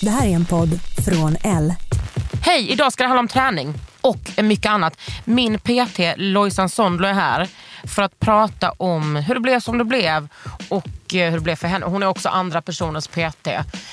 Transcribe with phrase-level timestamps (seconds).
[0.00, 1.74] Det här är en podd från L.
[2.42, 5.00] Hej, idag ska det handla om träning och mycket annat.
[5.24, 7.48] Min PT Lojsan Sondlo är här
[7.84, 10.28] för att prata om hur det blev som det blev
[10.68, 11.86] och eh, hur det blev för henne.
[11.86, 13.48] Hon är också andra personens PT.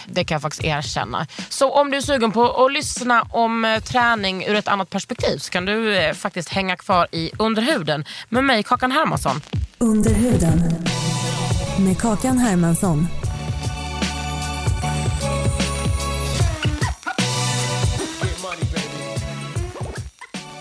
[0.05, 1.27] Det kan jag faktiskt erkänna.
[1.49, 5.37] Så om du är sugen på att lyssna om eh, träning ur ett annat perspektiv
[5.37, 9.41] så kan du eh, faktiskt hänga kvar i Underhuden med mig, Kakan Hermansson.
[9.77, 10.85] Under huden.
[11.79, 13.07] Med Kakan Hermansson.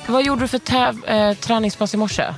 [0.07, 2.35] Vad gjorde du för täv- eh, träningspass i morse?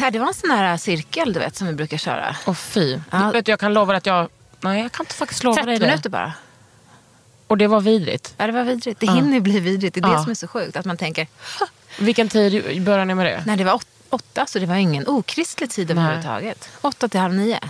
[0.00, 2.36] Ja, det var en sån här cirkel du vet som vi brukar köra.
[2.46, 2.98] Åh fy.
[3.10, 3.18] Ja.
[3.18, 4.28] Du, vet, jag kan lova att jag...
[4.60, 5.86] Nej, jag kan inte faktiskt lova 30 dig det.
[5.86, 6.32] minuter bara.
[7.46, 8.34] Och det var vidrigt.
[8.36, 9.00] Ja, det var vidrigt.
[9.00, 9.94] Det hinner ju bli vidrigt.
[9.94, 10.16] Det är Ja.
[10.16, 10.76] det som är så sjukt.
[10.76, 11.26] Att man tänker,
[11.98, 13.42] Vilken tid började ni med det?
[13.46, 16.68] nej det var åt, åtta så det var ingen okristlig tid överhuvudtaget.
[16.80, 17.60] Åtta till halv nio.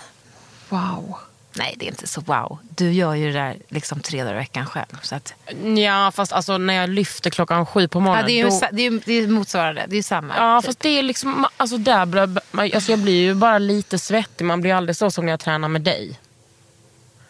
[0.69, 1.19] Wow.
[1.53, 2.59] Nej, det är inte så wow.
[2.77, 4.99] Du gör ju det där liksom tre dagar i veckan själv.
[5.03, 5.35] Så att,
[5.79, 8.27] Ja, fast alltså när jag lyfter klockan sju på ja, morgonen.
[8.27, 8.61] det, är ju, då...
[8.73, 9.85] det, är, det är motsvarande.
[9.89, 10.35] Det är ju samma.
[10.37, 10.67] Ja, typ.
[10.67, 14.45] fast det är liksom, alltså där, blir- alltså jag blir ju bara lite svettig.
[14.45, 16.19] Man blir aldrig så som när jag tränar med dig.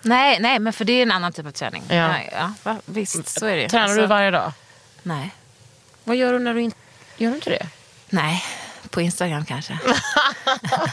[0.02, 1.82] nej, nej, men för det är en annan typ av träning.
[1.88, 2.08] Ja.
[2.08, 2.76] Nej, ja, va?
[2.84, 3.68] Visst, så är det ju.
[3.68, 4.52] Tränar Alltså, du varje dag?
[5.02, 5.30] Nej.
[6.04, 6.76] Vad gör du när du inte...
[7.16, 7.66] Gör du inte det?
[8.08, 8.44] Nej,
[8.90, 9.78] på Instagram kanske.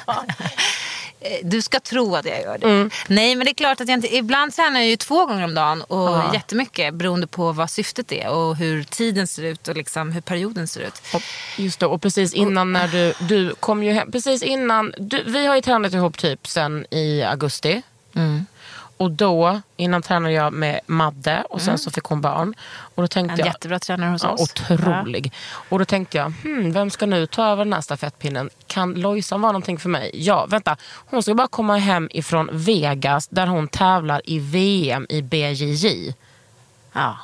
[1.21, 2.65] Eh, Du ska tro att jag gör det.
[2.67, 2.89] Mm.
[3.07, 4.15] Nej, men det är klart att jag inte...
[4.15, 6.33] Ibland tränar jag ju två gånger om dagen och Ja.
[6.33, 10.67] jättemycket beroende på vad syftet är och hur tiden ser ut och liksom hur perioden
[10.67, 11.01] ser ut.
[11.13, 11.21] Och,
[11.57, 13.13] just det, och precis innan när du...
[13.27, 14.11] Du kom ju hem...
[14.11, 14.93] Precis innan...
[14.97, 17.81] Du, vi har ju tränat ihop typ sen i augusti.
[18.15, 18.45] Mm.
[18.97, 22.53] Och då, innan tränade jag med Madde och sen så fick hon barn.
[22.95, 24.41] Och då tänkte En jag, jättebra tränare hos Ja, oss.
[24.41, 25.33] otrolig.
[25.69, 28.49] Och då tänkte jag, hmm, vem ska nu ta över den här stafettpinnen?
[28.67, 30.11] Kan Lojsan vara någonting för mig?
[30.13, 30.77] Ja, vänta.
[30.95, 36.13] Hon ska bara komma hem ifrån Vegas där hon tävlar i VM i BJJ.
[36.93, 37.17] Ja.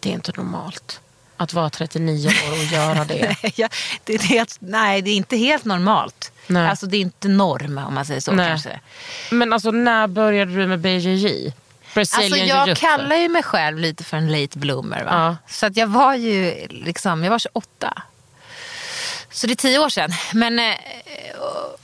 [0.00, 1.00] Det är inte normalt
[1.36, 3.36] att vara 39 år och göra det.
[3.56, 3.68] ja,
[4.04, 6.32] det helt, nej, det är inte helt normalt.
[6.48, 6.68] Nej.
[6.68, 8.48] Alltså det är inte norm om man säger så Nej.
[8.48, 8.80] kanske.
[9.30, 11.52] Men alltså när började du med BJJ?
[11.94, 12.74] Brazilian Alltså jag jiu-jitsu.
[12.80, 15.04] kallar ju mig själv lite för en late bloomer.
[15.04, 15.10] Va?
[15.12, 15.36] Ja.
[15.52, 18.02] Så att jag var ju liksom, jag var 28.
[19.38, 20.10] Så det är tio år sedan.
[20.34, 20.74] Men, eh,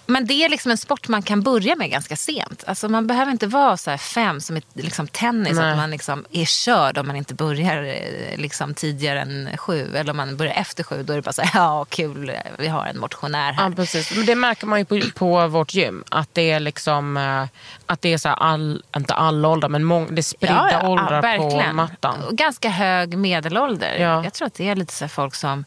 [0.06, 2.64] men det är liksom en sport man kan börja med ganska sent.
[2.66, 5.52] Alltså man behöver inte vara så här fem som i liksom tennis.
[5.52, 5.70] Nej.
[5.70, 9.96] Att man liksom är körd om man inte börjar eh, liksom tidigare än sju.
[9.96, 11.02] Eller om man börjar efter sju.
[11.02, 13.64] Då är det bara så här, ja kul, vi har en motionär här.
[13.64, 14.16] Ja, precis.
[14.16, 16.04] Men det märker man ju på, på vårt gym.
[16.08, 17.44] Att det är liksom eh,
[17.86, 21.38] att det är så här all, inte alla åldrar, men mång, det är spridda åldrar
[21.38, 22.16] på mattan.
[22.30, 23.98] Ganska hög medelålder.
[23.98, 24.24] Ja.
[24.24, 25.64] Jag tror att det är lite så folk som...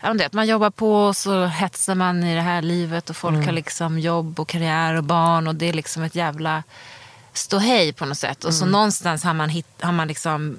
[0.00, 3.10] Ja, men det, att man jobbar på och så hetsar man i det här livet
[3.10, 3.46] och folk Mm.
[3.46, 6.62] har liksom jobb och karriär och barn och det är liksom ett jävla
[7.32, 8.44] ståhej på något sätt.
[8.44, 8.72] Och så Mm.
[8.72, 10.56] någonstans har man, hit, har man liksom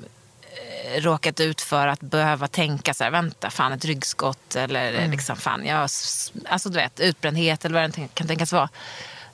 [0.95, 5.11] eh, råkat ut för att behöva tänka så här, vänta, fan ett ryggskott eller Mm.
[5.11, 5.77] liksom fan, jag,
[6.49, 8.69] alltså du vet, utbrändhet eller vad det kan tänkas vara.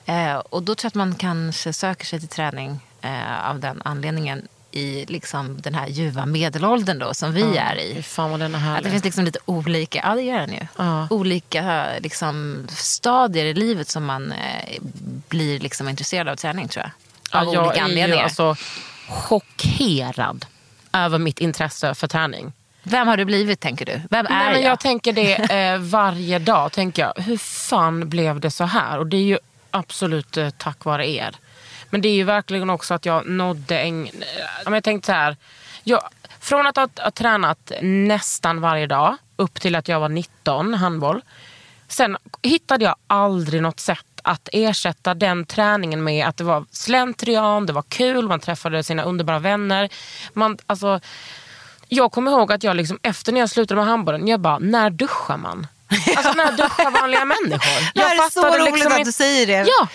[0.06, 3.82] Eh, och då tror jag att man kanske söker sig till träning eh, av den
[3.84, 8.02] anledningen i liksom den här ljuva medelåldern då som vi är Fy i.
[8.02, 8.90] fan vad den är Att det härlig.
[8.92, 10.66] finns liksom lite olika, ja det gör den ju.
[10.76, 11.06] Ja.
[11.10, 14.78] Olika liksom, stadier i livet som man eh,
[15.28, 17.40] blir liksom intresserad av träning tror jag.
[17.40, 18.24] Av Ja, jag olika är ju anledningar.
[18.24, 18.56] alltså
[19.08, 20.44] chockerad
[20.92, 22.52] över mitt intresse för träning.
[22.82, 24.00] Vem har du blivit tänker du?
[24.10, 24.72] Vem är Nej, men jag?
[24.72, 26.72] jag tänker det eh, varje dag.
[26.72, 28.98] Tänker jag, hur fan blev det så här?
[28.98, 29.38] Och det är ju
[29.70, 31.36] absolut eh, tack vare er.
[31.90, 34.04] Men det är ju verkligen också att jag nådde en...
[34.06, 35.36] eh, jag tänkte så här.
[35.84, 36.02] Jag,
[36.40, 41.22] från att ha, ha tränat nästan varje dag upp till att jag var 19, handboll.
[41.88, 47.66] Sen hittade jag aldrig något sätt att ersätta den träningen med att det var slentrian,
[47.66, 49.88] det var kul, man träffade sina underbara vänner.
[50.32, 51.00] Man, alltså,
[51.88, 54.90] jag kommer ihåg att jag liksom, efter när jag slutade med handbollen, jag bara, när
[54.90, 55.66] duschar man?
[56.16, 57.94] Alltså när duschar vanliga människor?
[57.94, 59.66] Det här Jag är så fattade roligt liksom att du säger det.
[59.68, 59.88] Ja.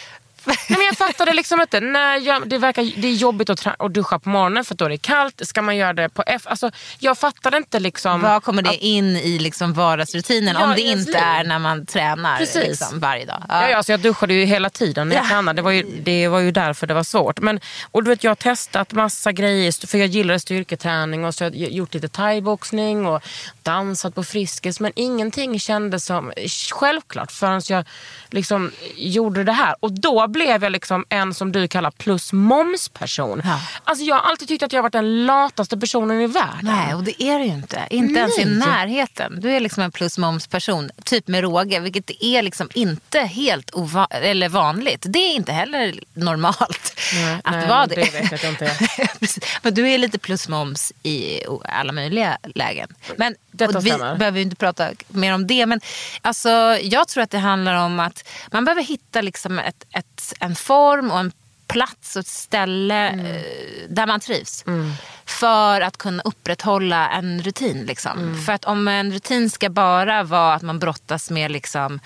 [0.46, 1.80] Nej, men jag fattade liksom inte.
[1.80, 4.90] När jag, det, verkar, det är jobbigt att, att duscha på morgonen för då är
[4.90, 5.42] det kallt.
[5.48, 6.42] Ska man göra det på F?
[6.46, 8.22] Alltså, jag fattade inte liksom...
[8.22, 11.16] Vad kommer det in i liksom vardagsrutinen Ja, om det inte liv.
[11.16, 12.56] är när man tränar Precis.
[12.68, 13.44] liksom, varje dag?
[13.50, 13.70] Ja.
[13.70, 15.30] Ja, alltså jag duschade ju hela tiden när jag Ja.
[15.30, 15.56] tränade.
[15.58, 17.40] Det var, ju, det var ju därför det var svårt.
[17.42, 17.60] Men,
[17.92, 21.52] och du vet, jag har testat massa grejer, för jag gillade styrketräning och så har
[21.56, 23.24] jag gjort lite thaiboxning och
[23.64, 24.80] dansat på Friskis.
[24.80, 26.32] Men ingenting kändes som
[26.72, 27.86] självklart förrän jag
[28.30, 29.76] liksom gjorde det här.
[29.80, 33.42] Och då blev jag liksom en som du kallar plus moms-person.
[33.46, 33.60] Ja.
[33.84, 36.60] Alltså jag har alltid tyckt att jag har varit den lataste personen i världen.
[36.62, 37.82] Nej, och det är det ju inte.
[37.90, 38.56] Inte ens i Nej.
[38.68, 39.40] närheten.
[39.42, 43.72] Du är liksom en plus moms person, typ med råge, vilket är liksom inte helt
[43.72, 45.06] ova- eller vanligt.
[45.10, 47.96] Det är inte heller normalt Nej, att nej, vara det.
[47.96, 48.72] det vet jag inte.
[49.62, 52.88] Men du är lite plus moms i alla möjliga lägen.
[53.18, 54.16] Men Detta vi stämmer.
[54.18, 55.66] behöver ju inte prata mer om det.
[55.66, 55.82] Men
[56.22, 56.50] alltså,
[56.82, 61.12] jag tror att det handlar om att man behöver hitta liksom ett, ett, en form
[61.12, 61.32] och en
[61.68, 63.26] plats och ett ställe Mm.
[63.26, 63.42] eh,
[63.90, 64.66] där man trivs.
[65.26, 67.86] För att kunna upprätthålla en rutin.
[67.86, 68.12] Liksom.
[68.20, 68.42] Mm.
[68.44, 72.00] För att om en rutin ska bara vara att man brottas med liksom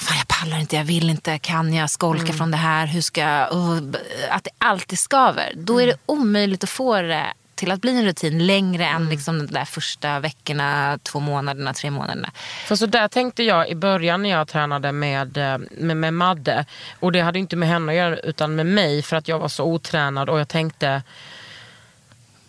[0.00, 2.36] Fan, jag pallar inte, jag vill inte, kan jag skolka Mm.
[2.36, 2.86] från det här?
[2.86, 3.52] Hur ska jag...
[3.52, 3.94] uh,
[4.30, 5.52] att det alltid skaver.
[5.56, 6.00] Då är det Mm.
[6.06, 9.02] omöjligt att få det till att bli en rutin längre Mm.
[9.02, 12.30] än liksom de där första veckorna, två månaderna, tre månaderna.
[12.66, 16.64] För så där tänkte jag i början när jag tränade med, eh, med, med Madde.
[17.00, 19.48] Och det hade inte med henne att göra utan med mig för att jag var
[19.48, 21.02] så otränad och jag tänkte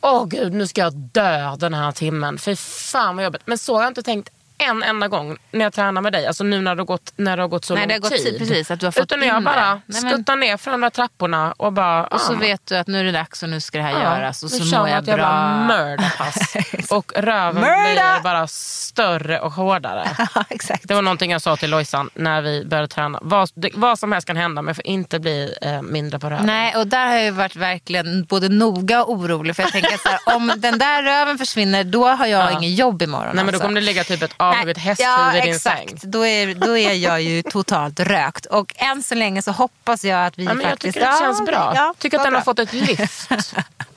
[0.02, 2.38] Åh gud, nu ska jag dö den här timmen.
[2.38, 3.42] För fan vad jobbigt.
[3.46, 4.30] Men så har jag inte tänkt
[4.60, 6.28] en enda gång när jag tränar med dig.
[6.28, 8.00] Alltså nu när det har gått, när det har gått så Nej, lång det har
[8.00, 8.24] gått tid.
[8.24, 10.82] tid, precis, att du har fått Utan jag bara Nej, men- skuttar ner för de
[10.82, 12.08] där trapporna och bara...
[12.08, 13.92] Och så ah, vet du att nu är det dags och nu ska det här
[13.92, 14.44] Ja, göras.
[14.44, 16.06] Och så mår jag jag att jag bara bra.
[16.98, 20.08] och röven blir bara större och hårdare.
[20.36, 20.88] Ja, exakt.
[20.88, 23.20] Det var någonting jag sa till Lojsan när vi började träna.
[23.22, 26.30] Vad, det, vad som helst kan hända men jag får inte bli eh, mindre på
[26.30, 26.46] röven.
[26.46, 29.56] Nej, och där har jag varit verkligen både noga och orolig.
[29.56, 33.02] För jag tänker så här, om den där röven försvinner, då har jag ingen jobb
[33.02, 33.26] imorgon.
[33.26, 33.64] Nej men då alltså.
[33.68, 36.00] kommer det ligga typ ett avhugget Nej, hästhuvud ja, i din exakt.
[36.02, 36.12] säng.
[36.12, 38.46] Då är, då är jag ju totalt rökt.
[38.46, 40.94] Och än så länge så hoppas jag att vi Ja, men jag faktiskt...
[40.94, 41.72] tycker det känns bra.
[41.76, 42.46] Ja, tycker att den har bra.
[42.46, 43.30] fått ett lyft.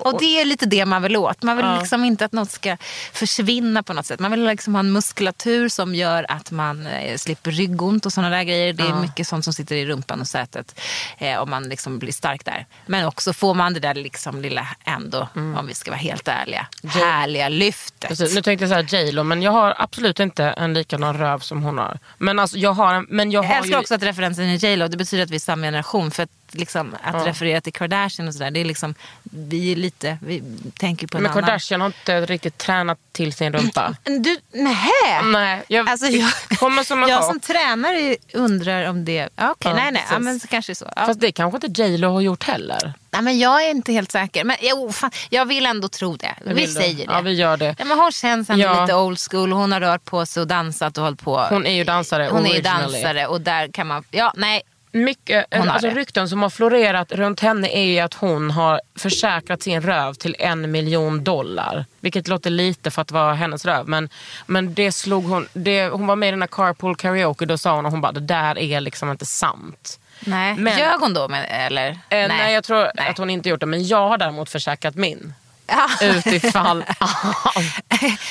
[0.00, 1.42] Och det är lite det man vill åt.
[1.42, 1.78] Man vill Ja.
[1.78, 2.76] liksom inte att något ska
[3.12, 4.20] försvinna på något sätt.
[4.20, 8.36] Man vill liksom ha en muskulatur som gör att man eh, slipper ryggont och sådana
[8.36, 8.72] där grejer.
[8.72, 10.80] Det är mycket sånt som sitter i rumpan och sätet.
[11.18, 12.66] Eh, om man liksom blir stark där.
[12.86, 16.66] Men också får man det där liksom lilla ändå, om vi ska vara helt ärliga,
[16.88, 18.04] härliga lyftet.
[18.04, 18.08] Mm.
[18.08, 21.62] Precis, nu tänkte jag säga J.Lo men jag har absolut inte en likadan röv som
[21.62, 21.98] hon har.
[22.18, 24.54] Men alltså jag har en, men jag Jag har älskar ju, också att referensen är
[24.64, 24.88] J Lo.
[24.88, 26.10] Det betyder att vi är samma generation.
[26.10, 28.50] För liksom, att referera till Kardashian och sådär.
[28.50, 30.42] Det är liksom, vi är lite, vi
[30.78, 31.44] tänker på en Men annan.
[31.44, 33.94] Kardashian har inte riktigt tränat till sin rumpa.
[34.04, 35.22] Du, nähä?
[35.24, 39.28] Nej, jag, Alltså, jag, kommer som jag som tränare undrar om det...
[39.36, 40.02] ja, Okej, Ja, nej, nej.
[40.10, 40.92] Ja, men så kanske så.
[40.96, 41.06] Ja.
[41.06, 42.92] Fast det kanske inte J.Lo har gjort heller.
[43.10, 44.44] nej, men jag är inte helt säker.
[44.44, 46.34] Men jo, fan, jag vill ändå tro det.
[46.44, 46.80] Vi Vill du?
[46.80, 47.12] säger det.
[47.12, 47.74] Ja, vi gör det.
[47.78, 48.80] Ja, men hon känns ändå Ja.
[48.82, 49.52] lite old school.
[49.52, 51.40] Hon har rört på sig och dansat och hållit på.
[51.50, 52.92] Hon är ju dansare Hon är ju originally.
[53.02, 54.04] dansare och där kan man...
[54.10, 54.62] Ja, nej.
[55.04, 59.82] Mycket, alltså rykten som har florerat runt henne är ju att hon har försäkrat sin
[59.82, 61.84] röv till en miljon dollar.
[62.00, 63.88] Vilket låter lite för att vara hennes röv.
[63.88, 64.08] Men,
[64.46, 67.46] men det slog hon, det, hon var med i den här carpool karaoke.
[67.46, 70.00] Då sa hon och hon bara det där är liksom inte sant.
[70.20, 70.56] nej.
[70.56, 71.28] Men- Ljög hon då?
[71.28, 71.88] Med, eller?
[71.88, 72.54] Eh, nej.
[72.54, 73.08] jag tror Nej.
[73.08, 73.66] att hon inte gjort det.
[73.66, 75.34] Men jag har däremot försäkrat min.
[76.00, 76.06] Ja.
[76.06, 76.84] Utifall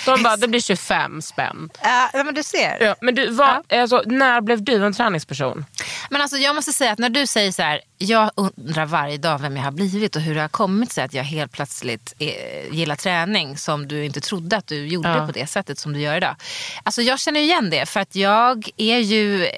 [0.06, 1.70] De bara det blir 25 spänn.
[1.84, 2.78] Ja, men du ser.
[2.84, 5.66] Ja, men du, vad, alltså, när blev du en träningsperson?
[6.10, 9.40] Men alltså, jag måste säga att när du säger så här, jag undrar varje dag
[9.40, 12.74] vem jag har blivit och hur det har kommit sig att jag helt plötsligt eh,
[12.76, 15.26] gillar träning som du inte trodde att du gjorde Ja.
[15.26, 16.36] på det sättet som du gör idag.
[16.84, 19.52] Alltså jag känner igen det för att jag är ju eh,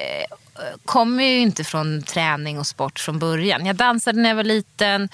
[0.86, 3.66] kommer ju inte från träning och sport från början.
[3.66, 5.10] Jag dansade när jag var liten.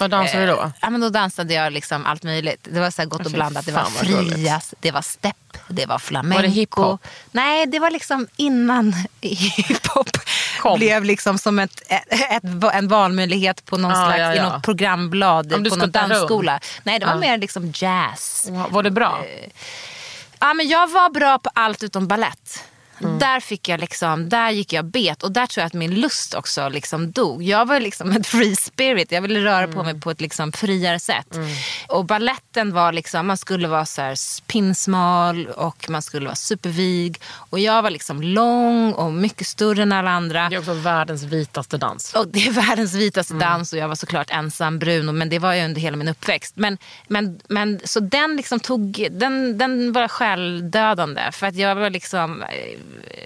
[0.00, 0.60] Vad dansade du då?
[0.62, 2.68] Eh, Ja, men då dansade jag liksom allt möjligt.
[2.72, 3.66] Det var så här gott och Fy blandat.
[3.66, 5.36] Det var frias, det var stepp,
[5.68, 6.36] det var flamenco.
[6.36, 7.06] Var det hiphop?
[7.32, 10.10] Nej, det var liksom innan hiphop
[10.60, 10.78] Kom.
[10.78, 11.82] blev liksom som ett,
[12.30, 14.48] ett, en valmöjlighet på någon Ja, slags, ja, i ja.
[14.52, 16.60] något programblad Om du på någon dansskola.
[16.82, 17.18] Nej, det var Ja.
[17.18, 18.46] mer liksom jazz.
[18.70, 19.24] Var det bra?
[20.38, 22.64] Ja, men jag var bra på allt utom ballett.
[22.98, 26.34] Där, fick jag liksom, där gick jag bet och där tror jag att min lust
[26.34, 27.42] också liksom dog.
[27.42, 29.12] Jag var liksom ett free spirit.
[29.12, 31.38] Jag ville röra på mig på ett liksom friare sätt.
[31.88, 37.20] Och balletten var liksom, man skulle vara så här pinsmal och man skulle vara supervig.
[37.50, 40.48] Och jag var liksom lång och mycket större än alla andra.
[40.48, 42.14] Det är också världens vitaste dans.
[42.14, 43.48] Och det är världens vitaste Mm.
[43.48, 45.18] dans och jag var såklart ensam brun.
[45.18, 46.54] Men det var ju under hela min uppväxt.
[46.56, 51.32] Men, men, men, så den, liksom tog, den, den var själdödande.
[51.32, 52.44] För att jag var liksom,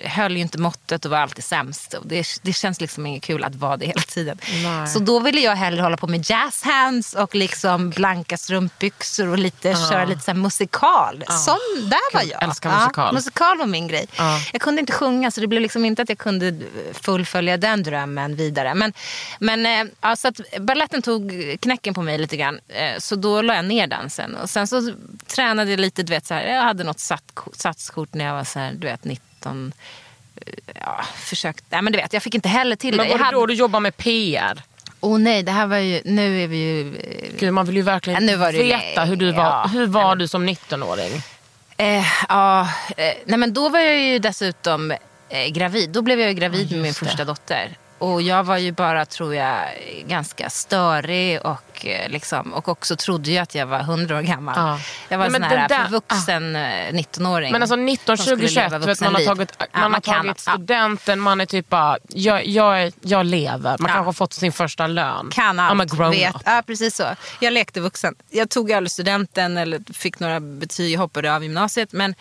[0.04, 1.94] höll ju inte måttet och var alltid sämst.
[2.04, 4.38] Det, det känns liksom inget kul att vara det hela tiden.
[4.64, 4.86] Nej.
[4.88, 9.38] Så då ville jag hellre hålla på med jazz hands och liksom blanka strumpbyxor och
[9.38, 11.24] lite, köra lite så musikal.
[11.28, 11.58] Sån,
[11.90, 12.42] där var jag.
[12.42, 13.14] Älskar musikal.
[13.14, 14.06] musikal var min grej.
[14.16, 14.40] Ja.
[14.52, 16.58] Jag kunde inte sjunga så det blev liksom inte att jag kunde
[16.92, 18.74] fullfölja den drömmen vidare.
[18.74, 18.92] Men,
[19.38, 22.60] men eh, ja, så att balletten tog knäcken på mig lite grann.
[22.68, 24.34] Eh, Så då la jag ner dansen.
[24.36, 24.92] Och sen så
[25.26, 27.00] tränade jag lite, du vet så här, jag hade något
[27.54, 29.27] satskort när jag var så här, du vet 19.
[29.46, 29.52] Eh,
[30.80, 33.02] Ja, försökt, nej men du vet jag fick inte heller till Men det.
[33.04, 34.62] var Jag det hade, då du jobbade med PR?
[35.00, 37.82] oh nej, det här var ju, nu är vi ju eh, Gud, man vill ju
[37.82, 39.66] verkligen Ja, nu var det veta hur du var, ja.
[39.72, 41.22] hur var du som 19-åring.
[41.76, 42.60] Eh, ja,
[42.96, 44.90] eh, nej men då var jag ju dessutom
[45.28, 45.90] eh, gravid.
[45.90, 47.06] Då blev jag ju gravid med min just det.
[47.06, 47.76] första dotter.
[47.98, 49.58] Och jag var ju bara, tror jag,
[50.06, 54.54] ganska störig och, eh, liksom, och också trodde ju att jag var 100 år gammal.
[54.56, 54.80] Ja.
[55.08, 57.52] Jag var Nej, en sån här där- förvuxen eh, 19-åring.
[57.52, 59.94] Men alltså 19, som 20, skulle 21, leva du vet, man har tagit, Ja, man
[59.94, 63.58] har kan- tagit studenten, man är typ bara, jag, jag, jag lever.
[63.62, 63.86] Man Ja.
[63.86, 65.30] kanske har fått sin första lön.
[65.34, 65.92] kan I'm a allt.
[65.96, 66.34] grown vet.
[66.34, 66.42] up.
[66.44, 67.04] Ja, precis så.
[67.40, 68.14] Jag lekte vuxen.
[68.30, 71.92] Jag tog aldrig studenten eller fick några betyg, hoppade av gymnasiet.
[71.92, 72.14] Men,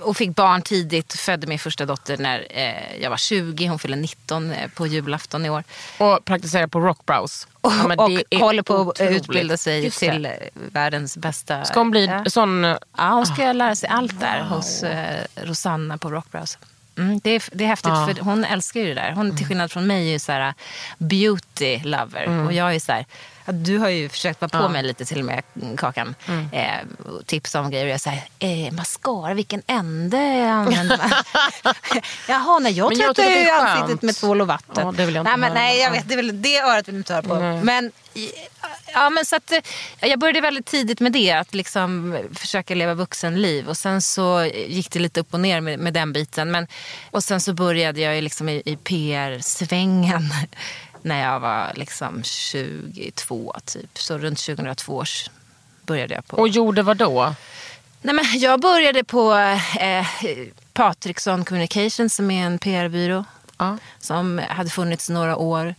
[0.00, 3.66] och fick barn tidigt, födde min första dotter när eh, jag var 20.
[3.66, 5.64] Hon fyllde 19 eh, på julafton i år.
[5.98, 7.46] Och praktiserar på Rockbrows.
[7.60, 10.12] Och, Ja, och det håller på att utbilda sig Just det.
[10.12, 11.64] till eh, världens bästa...
[11.64, 12.24] Ska hon bli ja.
[12.26, 12.64] sån...
[12.64, 16.58] Ja, hon ska lära sig allt där hos eh, Rosanna på Rockbrows.
[16.98, 18.08] Mm, det, är, det är häftigt, Ja.
[18.16, 19.12] för hon älskar ju det där.
[19.12, 20.54] Hon till skillnad från mig är ju så här,
[20.98, 22.46] beauty lover.
[22.46, 23.06] Och jag är så här,
[23.52, 26.14] du har ju försökt vara på mig lite till och med, mm, Kakan.
[26.52, 27.86] Eh, och tipsa om grejer.
[27.86, 31.10] Jag säger, eh, mascara, vilken ände använder man?
[32.28, 34.86] Jaha, nej jag tvättar ju ansiktet med tvål och vatten.
[34.86, 36.88] Ja, det vill jag inte nej, men, nej, jag vet, det, är väl, det örat
[36.88, 37.64] vill du inte höra på.
[37.64, 37.92] Men,
[38.92, 39.60] ja, men så att, eh,
[40.00, 43.68] jag började väldigt tidigt med det, att liksom försöka leva vuxenliv.
[43.68, 46.50] Och sen så gick det lite upp och ner med, med den biten.
[46.50, 46.66] Men,
[47.10, 50.32] och sen så började jag liksom i, i PR-svängen
[51.02, 53.98] när jag var liksom 22 typ.
[53.98, 55.30] Så runt 2002 års
[55.82, 56.36] började jag på.
[56.36, 57.34] Och gjorde vad då?
[58.02, 59.34] Nej, men jag började på
[59.80, 60.06] eh,
[60.72, 63.24] Patriksson Communications som är en PR-byrå.
[63.58, 63.76] Ja.
[63.98, 65.74] Som hade funnits några år.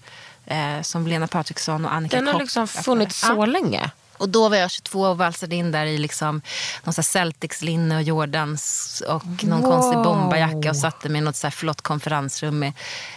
[0.46, 3.30] Eh, som Lena Patriksson och Annika Den har Kopp liksom funnits Ja.
[3.30, 3.92] så länge.
[4.22, 6.42] Och då var jag 22 och valsade in där i liksom
[6.84, 9.72] någon Celtics-linne och Jordans och någon Wow.
[9.72, 12.74] konstig bomberjacka och satte mig i något så här flott konferensrum med,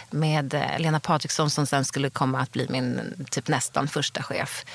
[0.09, 4.65] med eh, Lena Patriksson som sen skulle komma att bli min typ nästan första chef.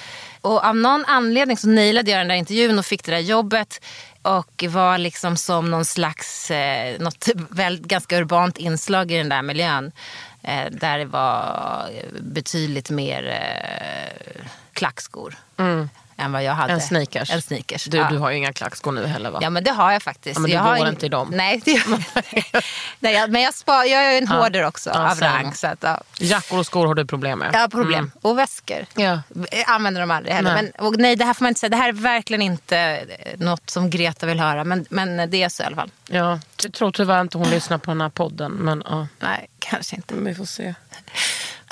[0.40, 3.80] Och av någon anledning så nailade jag den där intervjun och fick det där jobbet
[4.22, 9.42] och var liksom som någon slags, eh, något väl, ganska urbant inslag i den där
[9.42, 9.92] miljön.
[10.42, 11.88] Eh, där det var
[12.20, 15.34] betydligt mer eh, klackskor
[16.20, 16.72] än vad jag hade.
[16.72, 17.30] En sneakers.
[17.30, 17.84] En sneakers.
[17.84, 18.08] Du, ja.
[18.10, 19.38] du har ju inga klackskor nu heller va?
[19.42, 20.34] Ja men det har jag faktiskt.
[20.36, 21.30] Ja, men du jag har går ing- inte i dem.
[21.34, 22.04] Nej, det gör
[22.98, 24.36] Nej jag, men jag, spar, jag är en Ja.
[24.36, 25.54] hoarder också Ja, av rang.
[25.54, 26.00] Så att, ja.
[26.18, 27.54] Jackor och skor har du problem med?
[27.54, 27.98] Har problem.
[27.98, 28.10] Mm.
[28.22, 28.86] Och väskor.
[28.96, 29.22] Ja.
[29.50, 30.54] Jag använder dem aldrig heller.
[30.54, 30.62] Nej.
[30.76, 31.70] Men, och nej, det här får man inte säga.
[31.70, 34.64] Det här är verkligen inte eh, något som Greta vill höra.
[34.64, 35.90] Men, men det är så i alla fall.
[36.08, 38.52] Ja, jag tror tyvärr inte hon lyssnar på den här podden.
[38.52, 40.14] Men ja, Nej, kanske inte.
[40.14, 40.74] vi får se.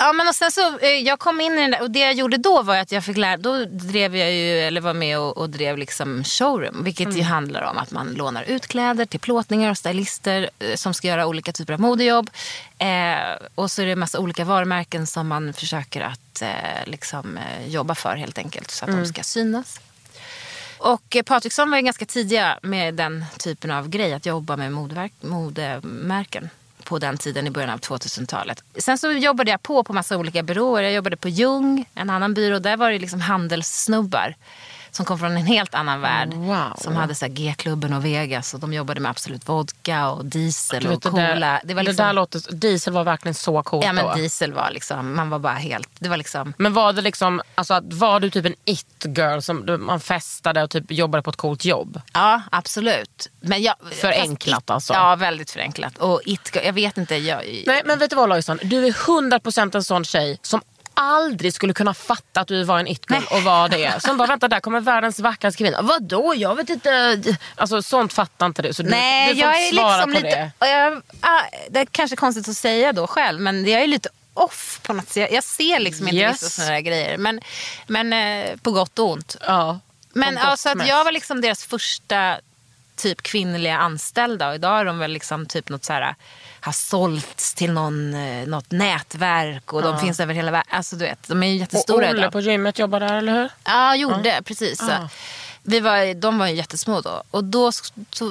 [0.01, 2.13] Ja, men och sen så, eh, jag kom in i den där, och det jag
[2.13, 5.37] gjorde då var att jag fick lära, då drev jag ju, eller var med och,
[5.37, 6.83] och drev liksom showroom.
[6.83, 10.93] Vilket ju handlar om att man lånar ut kläder till plåtningar och stylister eh, som
[10.93, 12.29] ska göra olika typer av modejobb.
[12.77, 16.49] Eh, och så är det en massa olika varumärken som man försöker att eh,
[16.85, 18.71] liksom, eh, jobba för helt enkelt.
[18.71, 19.79] Så att de ska synas.
[20.77, 25.13] Och Patriksson var ju ganska tidiga med den typen av grej, att jobba med modeverk,
[25.21, 26.49] modemärken
[26.89, 28.63] på den tiden i början av 2000-talet.
[28.77, 30.83] Sen så jobbade jag på på massa olika byråer.
[30.83, 32.59] Jag jobbade på Jung, en annan byrå.
[32.59, 34.35] Där var det liksom handelssnubbar
[34.91, 36.33] som kom från en helt annan värld.
[36.33, 36.73] Wow.
[36.77, 40.91] Som hade så G-klubben och Vegas och de jobbade med Absolut Vodka och Diesel och
[40.91, 41.23] vet, det, Cola.
[41.23, 44.13] där, det var det liksom, där låter, diesel var verkligen så coolt ja, men då.
[44.13, 47.79] Diesel var liksom, man var bara helt, det var liksom Men var det liksom, alltså,
[47.83, 52.01] var du typ en it-girl som man festade och typ jobbade på ett coolt jobb?
[52.13, 53.27] Ja, absolut.
[53.39, 54.93] Men jag, Förenklat fast alltså.
[54.93, 55.97] Ja, väldigt förenklat.
[55.97, 59.75] Och it, jag vet inte, jag, Nej men vet du vad Lojsan, du är 100%
[59.75, 60.61] en sån tjej som
[60.99, 64.01] aldrig skulle kunna fatta att du var en it-girl och var det.
[64.03, 65.81] Som bara, vänta där kommer världens vackraste kvinna.
[65.81, 66.33] Vadå?
[66.37, 67.21] Jag vet inte.
[67.55, 68.73] Alltså sånt fattar inte du.
[68.73, 70.51] Så du, Nej, du får jag är svara liksom på lite...
[70.59, 70.67] det.
[70.69, 74.79] Jag, ah, det är kanske konstigt att säga då själv, men jag är lite off
[74.83, 75.31] på något sätt.
[75.31, 76.33] Jag, ser liksom inte Yes.
[76.43, 77.17] vissa sådana där grejer.
[77.17, 77.41] Men,
[77.87, 79.35] men eh, på gott och ont.
[79.47, 79.79] Ja.
[80.13, 82.37] Men gott alltså att jag var liksom deras första
[82.95, 86.15] typ kvinnliga anställda och idag är de väl liksom typ något så här
[86.61, 90.67] har sålts till någon, eh, något nätverk och de finns över hela världen.
[90.75, 92.31] Alltså du vet, de är ju Och jättestora Olle idag.
[92.31, 93.49] på gymmet jobbar där, eller hur?
[93.63, 94.79] Ja, gjorde precis.
[94.79, 94.85] Så.
[94.89, 95.09] Ja.
[95.63, 97.23] Vi var, de var ju jättesmå då.
[97.31, 97.71] Och då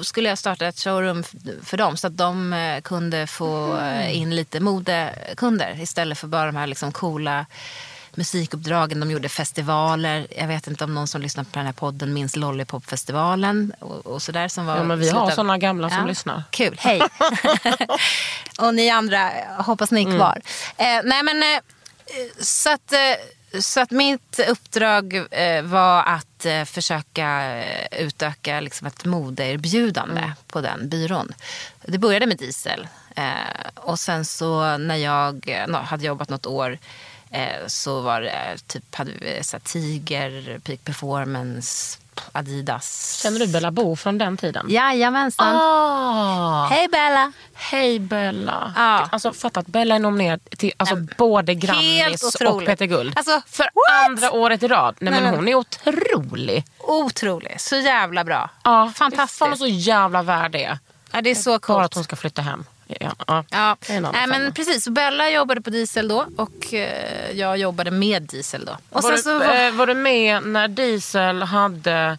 [0.02, 1.24] skulle jag starta ett showroom
[1.64, 6.46] för dem så att de eh, kunde få eh, in lite modekunder istället för bara
[6.46, 7.46] de här liksom coola
[8.14, 9.00] musikuppdragen.
[9.00, 10.26] De gjorde festivaler.
[10.36, 14.22] Jag vet inte om någon som lyssnar på den här podden minns Lollipopfestivalen och, och
[14.22, 16.42] sådär som var Ja, men vi har såna gamla som Ja, lyssnar.
[16.50, 17.02] Kul, hej.
[18.58, 20.40] och ni andra, hoppas ni är kvar.
[20.76, 21.60] Eh, nej men, eh,
[22.40, 28.86] så att, eh, så att mitt uppdrag eh, var att eh, försöka eh, utöka liksom
[28.86, 31.32] ett modeerbjudande på den byrån.
[31.86, 32.88] Det började med diesel.
[33.74, 35.50] Och sen så när jag
[35.84, 36.78] hade jobbat något år
[37.66, 41.98] så var det eh, typ hade vi, eh, så här, Tiger, Peak Performance,
[42.32, 43.20] Adidas.
[43.22, 44.66] Känner du Bella Bo från den tiden?
[44.70, 45.56] Jajamensan.
[45.56, 46.66] Ah.
[46.70, 47.32] Hej Bella!
[47.54, 48.72] Hej Bella.
[48.76, 49.08] Ja.
[49.12, 52.64] Alltså fatta att Bella är nominerad till alltså, både Grammis och.
[52.66, 53.12] Peter Guld.
[53.18, 54.06] Alltså, för what?
[54.10, 54.96] andra året i rad.
[55.00, 56.64] Nej, Nej, men men- hon är otrolig.
[56.78, 57.60] Otrolig.
[57.60, 58.50] Så jävla bra.
[58.64, 59.38] Ja, Fantastiskt.
[59.38, 60.78] Fan så jävla värd det är.
[61.12, 61.84] Ja, det är så Bara coolt.
[61.84, 62.64] att hon ska flytta hem.
[62.88, 63.44] Ja, ja.
[63.50, 63.76] Ja.
[63.86, 64.88] Det Nej, men precis.
[64.88, 68.78] Bella jobbade på Diesel då och eh, jag jobbade med Diesel då.
[68.90, 72.18] Och var, du, så var, eh, var du med när Diesel hade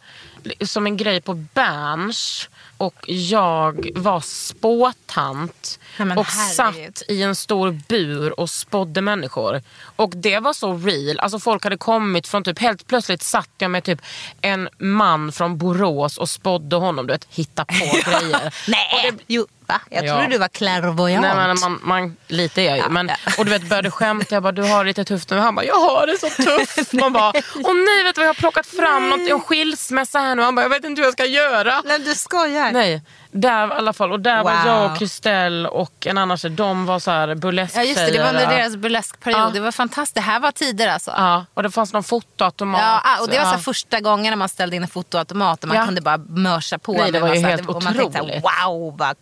[0.61, 6.97] som en grej på Berns och jag var spåtant Nej, och herregud.
[6.97, 9.61] satt i en stor bur och spådde människor.
[9.95, 11.19] Och det var så real.
[11.19, 14.01] Alltså folk hade kommit från typ, helt plötsligt satt jag med typ
[14.41, 17.07] en man från Borås och spådde honom.
[17.07, 17.73] Du vet, hitta på
[18.09, 18.53] grejer.
[18.67, 19.13] Nej!
[19.27, 19.81] Jo, va?
[19.89, 20.13] Jag Ja.
[20.13, 21.21] trodde du var clairvoyant.
[21.21, 22.89] Nej, men man, man, lite är jag ju.
[22.89, 23.15] Men, ja.
[23.37, 24.35] Och du vet, började skämta.
[24.35, 25.37] Jag bara, du har det lite tufft nu.
[25.37, 26.93] Han bara, jag har det så tufft.
[27.01, 27.29] Man bara,
[27.63, 29.09] åh nej, vet du vad jag har plockat fram?
[29.09, 30.41] Något, en skilsmässa här nu.
[30.41, 31.81] Han bara, jag vet inte hur jag ska göra.
[31.85, 32.71] Nej, du skojar.
[32.71, 34.11] Nej, där i alla fall.
[34.11, 34.65] Och där var Wow.
[34.65, 36.51] jag och Kristel och en annan tjej.
[36.51, 37.85] De var så här burlesktjejer.
[37.85, 38.17] Ja, just det.
[38.17, 39.39] Det var under deras burleskperiod.
[39.41, 39.49] Ja.
[39.53, 40.15] Det var fantastiskt.
[40.15, 41.11] Det här var tider alltså.
[41.17, 42.81] Ja, och det fanns någon fotoautomat.
[42.81, 43.61] Ja, ah, och det var så här Ja.
[43.63, 45.85] första gången när man ställde in en fotoautomat och man Ja.
[45.85, 46.93] kunde bara mörsa på.
[46.93, 48.43] Nej, det var ju helt och man tänkte så här, otroligt.
[48.43, 49.15] wow vad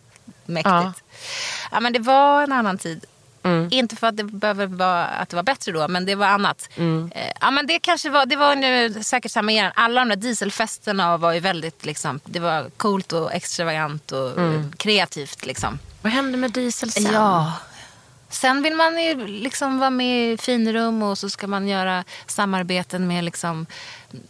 [0.47, 0.71] mäktigt.
[0.73, 0.93] Ja.
[1.71, 1.79] Ja.
[1.79, 3.05] men det var en annan tid.
[3.43, 3.67] Mm.
[3.71, 6.69] Inte för att det behöver vara att det var bättre då, men det var annat.
[6.75, 7.11] Mm.
[7.15, 9.71] Eh, Ja, men det kanske var, det var nu säkert samma igen.
[9.75, 14.71] Alla de där dieselfesterna var ju väldigt, liksom, det var coolt och extravagant och Mm.
[14.77, 15.45] kreativt.
[15.45, 15.79] Liksom.
[16.01, 17.13] Vad hände med Diesel sen?
[17.13, 17.53] Ja.
[18.29, 23.07] Sen vill man ju liksom vara med i finrum och så ska man göra samarbeten
[23.07, 23.65] med liksom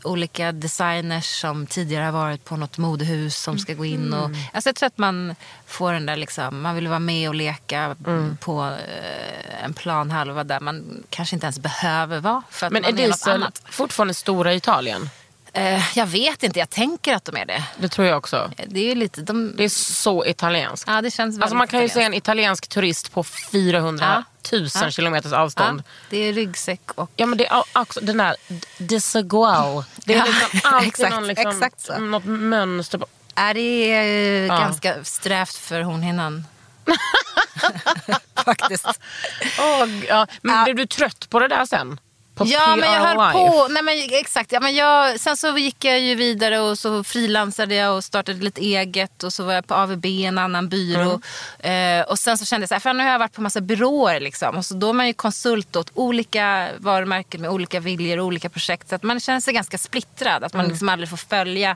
[0.03, 4.13] olika designers som tidigare har varit på något modehus som ska gå in.
[4.13, 7.35] Och, alltså jag tror att man får den där liksom, man vill vara med och
[7.35, 7.95] leka
[8.39, 12.91] på eh, en planhalva där man kanske inte ens behöver vara för att Men är
[12.91, 13.61] man är något Diesel annat.
[13.69, 15.09] fortfarande stora i Italien?
[15.57, 17.63] Eh, jag vet inte, jag tänker att de är det.
[17.77, 18.51] Det tror jag också.
[18.67, 20.87] Det är lite, de, Det är så italienskt.
[20.87, 24.91] ja det känns Alltså man kan ju se en italiensk turist på 400 000 Ja.
[24.91, 25.83] kilometers avstånd.
[25.85, 28.35] Ja, det är ryggsäck och Ja men det är också den där
[28.77, 29.83] desaguao.
[30.05, 31.97] Det är Ja, liksom alltid exakt, någon liksom, exakt så.
[31.97, 32.97] något mönster.
[32.97, 33.05] På.
[33.35, 34.59] Är det är Ja.
[34.59, 36.45] ganska strävt för hornhinnan.
[38.45, 38.85] Faktiskt.
[39.59, 40.27] Åh, ja.
[40.41, 40.63] Men Ja.
[40.63, 41.99] blev du trött på det där sen?
[42.37, 43.51] På Ja, men jag PR höll Life?
[43.51, 43.67] på.
[43.67, 44.51] Nej, men, exakt.
[44.51, 48.43] Ja, men jag, sen så gick jag ju vidare och så frilansade jag och startade
[48.43, 49.23] lite eget.
[49.23, 51.21] Och så var jag på AVB, en annan byrå.
[51.59, 51.99] Mm.
[52.01, 53.61] Eh, och sen så kände jag så här, för nu har jag varit på massa
[53.61, 54.19] byråer.
[54.19, 54.55] Liksom.
[54.57, 58.49] Och så då är man ju konsult åt olika varumärken med olika viljor och olika
[58.49, 58.89] projekt.
[58.89, 60.43] Så att man känner sig ganska splittrad.
[60.43, 60.71] Att man Mm.
[60.71, 61.75] liksom aldrig får följa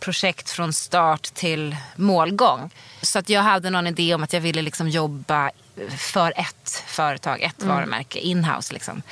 [0.00, 2.70] projekt från start till målgång.
[3.02, 5.50] Så att jag hade någon idé om att jag ville liksom jobba
[5.98, 8.74] för ett företag, ett varumärke, inhouse.
[8.74, 9.02] Liksom.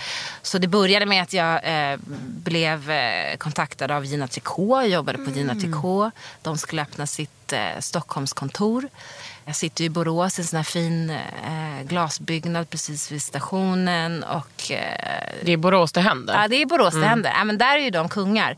[0.42, 1.61] Så det började med att jag
[1.92, 4.83] eh, blev eh, kontaktad av Gina Tricot.
[4.83, 6.12] Jag jobbade på Gina Tricot.
[6.42, 8.88] De skulle öppna sitt eh, Stockholmskontor.
[9.44, 14.25] Jag sitter i Borås i en sån här fin eh, glasbyggnad precis vid stationen.
[14.25, 16.42] Och, eh, Det är Borås det händer.
[16.42, 17.03] ja, det är Borås Mm.
[17.03, 17.33] det händer.
[17.38, 18.57] Ja, men där är ju de kungar,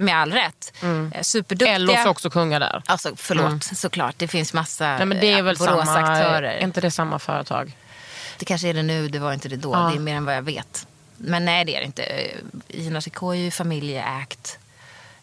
[0.00, 0.72] med all rätt.
[0.82, 1.74] Eh, Superduktiga.
[1.74, 2.82] Ellos också kungar där.
[2.86, 4.14] Alltså förlåt, såklart.
[4.18, 6.42] Det finns massa Nej, men det är väl samma, Boråsaktörer.
[6.42, 7.76] är inte det samma företag?
[8.38, 9.72] Det kanske är det nu, det var inte det då.
[9.72, 9.78] Ja.
[9.78, 10.86] Det är mer än vad jag vet.
[11.16, 12.30] Men nej, det är det inte.
[12.68, 14.58] Gina Tricot är ju familjeägt.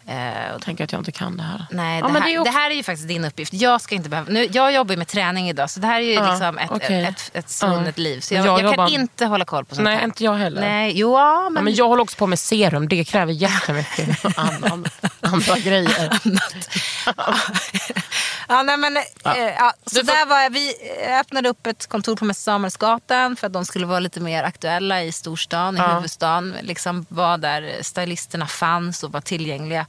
[0.09, 1.65] Eh, och Tänker att jag inte kan det här.
[1.71, 3.53] Nej, Ja, det, men här, det det, här är ju faktiskt din uppgift.
[3.53, 4.31] Jag ska inte behöva...
[4.31, 6.71] Nu, jag jobbar ju med träning idag, så det här är ju Ja, liksom ett,
[6.71, 7.03] okej.
[7.05, 8.19] ett, ett svunnet liv.
[8.19, 10.03] Så jag, jag jag, kan jobbar- inte hålla koll på sånt Nej, här.
[10.03, 10.61] inte jag heller.
[10.61, 11.55] Nej, jo, ja, men...
[11.55, 12.87] Ja, men jag håller också på med serum.
[12.87, 14.89] Det kräver jättemycket andra,
[15.21, 16.19] andra grejer.
[18.47, 19.35] Ja, nej, men, ja.
[19.37, 20.73] Eh, ja, så får- där var jag, vi
[21.19, 25.03] öppnade upp ett kontor på Mäster Samuelsgatan för att de skulle vara lite mer aktuella
[25.03, 25.95] i storstan, i Ja.
[25.95, 26.55] huvudstaden.
[26.61, 29.85] Liksom var där stylisterna fanns och var tillgängliga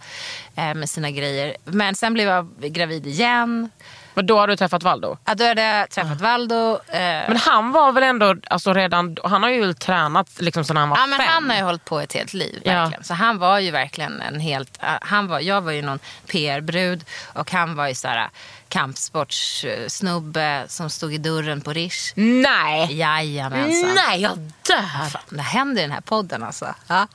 [0.57, 1.57] eh, med sina grejer.
[1.64, 3.71] Men sen blev jag gravid igen.
[4.18, 5.16] Men då har du träffat Valdo?
[5.24, 6.72] Ja, då hade jag träffat Valdo.
[6.88, 10.88] Eh, Men han var väl ändå alltså redan, han har ju tränat liksom sedan han
[10.88, 11.28] var Ja, men fem.
[11.28, 12.61] han har ju hållit på ett helt liv.
[12.64, 12.92] Ja.
[13.02, 14.78] Så han var ju verkligen en helt...
[14.83, 18.28] uh, Han var, jag var ju någon PR-brud och han var ju så här
[18.68, 22.12] kampsportssnubbe som stod i dörren på Rish.
[22.14, 22.96] Nej!
[22.98, 23.94] Jajamensan.
[24.09, 25.09] Nej, jag dör!
[25.11, 26.74] Fan, det händer i den här podden alltså.
[26.87, 27.07] Ja.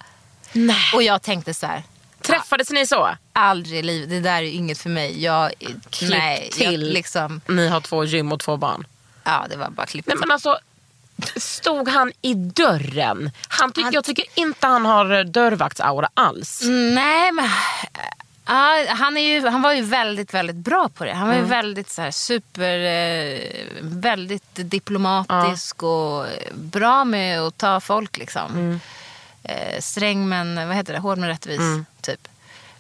[0.51, 0.91] Nej.
[0.95, 1.83] Och jag tänkte så här,
[2.21, 3.09] Träffades ni så?
[3.33, 5.23] Aldrig i livet, det där är inget för mig.
[5.23, 5.51] Jag,
[5.89, 6.89] Klipp nej, jag, till.
[6.93, 8.87] liksom, Ni har två gym och två barn.
[9.23, 10.57] ja det var bara klipp Nej men alltså,
[11.35, 13.31] stod han i dörren?
[13.47, 16.61] Han tyck, Han- Jag tycker inte han har dörrvaktsaura alls.
[16.93, 17.49] Nej, men...
[18.45, 21.13] Ja, han, är ju, han var ju väldigt, väldigt bra på det.
[21.13, 22.79] Han var ju väldigt så här, super...
[22.79, 23.39] Eh,
[23.81, 28.79] väldigt diplomatisk och bra med att ta folk liksom.
[29.43, 31.59] Eh, sträng men, vad heter det, hård men rättvis.
[32.01, 32.27] Typ.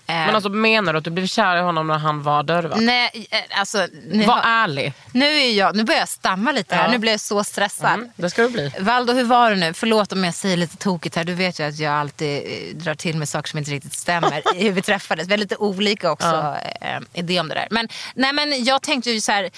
[0.07, 2.81] Eh, Men alltså menar du att du blev kär i honom när han var dörrvakt?
[2.81, 3.87] nej, eh, alltså...
[4.11, 4.93] Ni Var ärlig.
[5.11, 6.83] nu, är jag, nu börjar jag stamma lite här.
[6.85, 6.91] Ja.
[6.91, 7.93] Nu blir jag så stressad.
[7.93, 8.71] Mm, det ska du bli.
[8.79, 9.73] Valdo, hur var det nu?
[9.73, 11.23] Förlåt om jag säger lite tokigt här.
[11.23, 14.41] Du vet ju att jag alltid eh, drar till med saker som inte riktigt stämmer
[14.55, 15.27] i hur vi träffades.
[15.27, 17.67] Vi är lite olika också eh, idé om det där.
[17.71, 19.49] Men, nej, men jag tänkte ju så här,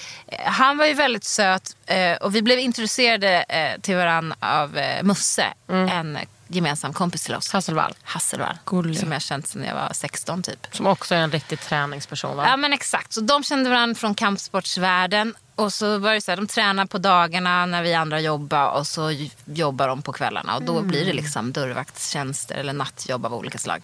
[0.46, 5.04] han var ju väldigt söt eh, och vi blev introducerade eh, till varandra av eh,
[5.04, 7.52] Musse, en gemensam kompis till oss.
[7.52, 7.94] Hasselvall.
[8.04, 9.00] Hasselvall, Gullig.
[9.00, 10.68] som jag känt sedan jag var 16 typ.
[10.72, 12.46] Som också är en riktig träningsperson va?
[12.48, 15.36] Ja men exakt, så de kände varandra från kampsportsvärlden.
[15.56, 18.88] Och så var det så här, de tränar på dagarna när vi andra jobbar och
[18.88, 20.56] så jobbar de på kvällarna.
[20.56, 23.82] Och då blir det liksom dörrvaktstjänster eller nattjobb av olika slag.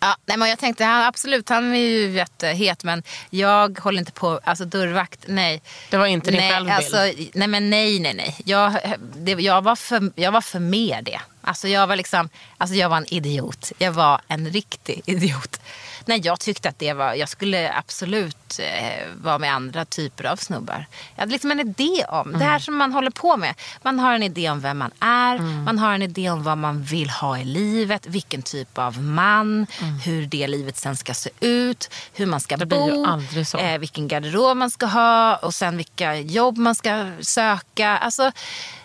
[0.00, 4.12] Ja, nej, men jag tänkte, han, absolut, han är ju jättehet men jag håller inte
[4.12, 5.62] på, alltså dörrvakt, nej.
[5.90, 6.76] Det var inte din nej, självbild?
[6.76, 6.96] alltså,
[7.34, 8.36] nej men nej, nej, nej.
[8.44, 8.74] Jag,
[9.16, 11.20] det, jag, var för, jag var för med det.
[11.40, 13.72] Alltså jag var liksom, alltså jag var en idiot.
[13.78, 15.60] Jag var en riktig idiot.
[16.08, 20.36] Nej, jag tyckte att det var, jag skulle absolut eh, vara med andra typer av
[20.36, 20.86] snubbar.
[21.14, 23.54] Jag hade liksom en idé om, det här som man håller på med.
[23.82, 26.82] Man har en idé om vem man är, man har en idé om vad man
[26.82, 29.66] vill ha i livet, vilken typ av man,
[30.04, 33.06] hur det livet sen ska se ut, hur man ska Det bo.
[33.58, 35.36] Eh, vilken garderob man ska ha.
[35.36, 37.98] Och sen vilka jobb man ska söka.
[37.98, 38.22] Alltså,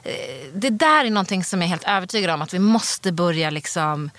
[0.04, 3.50] eh, det där är någonting som jag är helt övertygad om att vi måste börja
[3.50, 4.10] liksom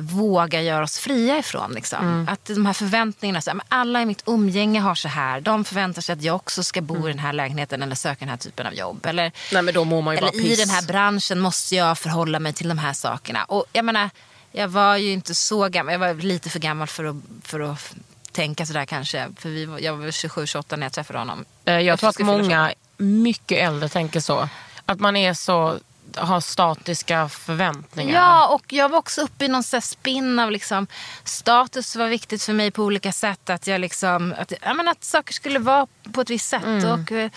[0.00, 1.72] våga göra oss fria ifrån.
[1.72, 1.98] Liksom.
[2.04, 2.28] Mm.
[2.28, 5.40] Att de här förväntningarna, så här, men alla i mitt umgänge har så här.
[5.40, 7.06] De förväntar sig att jag också ska bo Mm.
[7.06, 9.06] i den här lägenheten eller söka den här typen av jobb.
[9.06, 10.58] Eller, Nej men då mår man ju bara eller i piss.
[10.58, 13.44] den här branschen måste jag förhålla mig till de här sakerna.
[13.44, 14.10] Och jag menar,
[14.52, 15.92] jag var ju inte så gammal.
[15.92, 17.94] Jag var lite för gammal för att, för att
[18.32, 19.28] tänka sådär kanske.
[19.38, 21.44] För vi jag var 27-28 när jag träffade honom.
[21.64, 24.48] Eh, Jag tror att många mycket äldre tänker så.
[24.86, 25.76] Att man är så,
[26.16, 28.14] har statiska förväntningar.
[28.14, 30.86] Ja, och jag var också uppe i någon här spinn av liksom,
[31.24, 33.50] status var viktigt för mig på olika sätt.
[33.50, 36.84] Att, jag liksom, att, jag menar, att saker skulle vara på ett visst sätt.
[36.84, 37.30] Och, eh,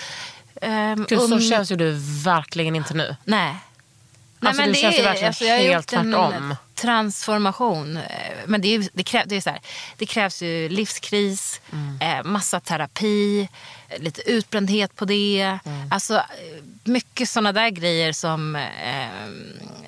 [0.62, 1.92] ehm, Gud, så um- känns ju du
[2.24, 3.16] verkligen inte nu.
[3.24, 3.56] Nej.
[4.40, 6.56] Alltså, du känns ju verkligen har helt gjort en tvärtom.
[6.82, 7.98] Transformation.
[7.98, 8.04] Eh,
[8.46, 9.60] Men det, är, det, krä, det, är så här,
[9.98, 12.00] det krävs ju livskris, Mm.
[12.02, 13.50] eh, massa terapi,
[13.90, 15.60] eh, lite utbrändhet på det.
[15.66, 15.92] Mm.
[15.92, 16.22] Alltså
[16.84, 19.08] mycket sådana där grejer som eh,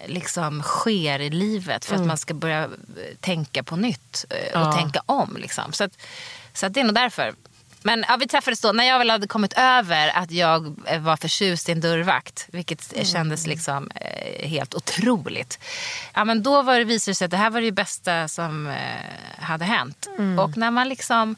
[0.08, 2.70] liksom sker i livet för att man ska börja
[3.20, 4.68] tänka på nytt och Mm.
[4.70, 4.72] Ja.
[4.78, 5.38] tänka om.
[5.40, 5.74] Liksom.
[5.74, 5.98] Så, att,
[6.54, 7.34] så att det är nog därför.
[7.84, 11.18] Men ja, vi träffades då när jag väl hade kommit över att jag eh, var
[11.18, 12.48] förtjust i en dörrvakt.
[12.52, 13.06] Vilket Mm.
[13.06, 15.60] kändes liksom eh, helt otroligt.
[16.14, 18.68] Ja, men då var det, visade det sig att det här var det bästa som
[18.68, 18.74] eh,
[19.44, 20.08] hade hänt.
[20.18, 20.40] Mm.
[20.40, 21.36] Och när man liksom,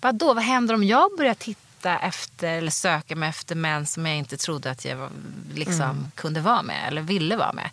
[0.00, 4.16] vadå, vad händer om jag börjar titta efter eller söka mig efter män som jag
[4.16, 5.10] inte trodde att jag var,
[5.54, 6.10] liksom, Mm.
[6.14, 7.70] kunde vara med eller ville vara med.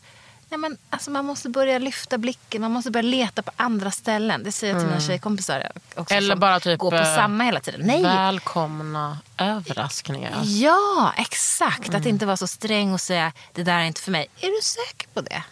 [0.50, 4.44] Nej, men, alltså, man måste börja lyfta blicken, man måste börja leta på andra ställen.
[4.44, 6.14] Det säger jag till mina tjejkompisar också.
[6.14, 6.24] Mm.
[6.24, 7.82] Eller bara typ, går på eh, samma hela tiden.
[7.84, 10.42] Nej, Välkomna överraskningar.
[10.44, 11.94] Ja, exakt.
[11.96, 14.28] Att inte vara så sträng och säga det där är inte för mig.
[14.40, 15.44] Är du säker på det?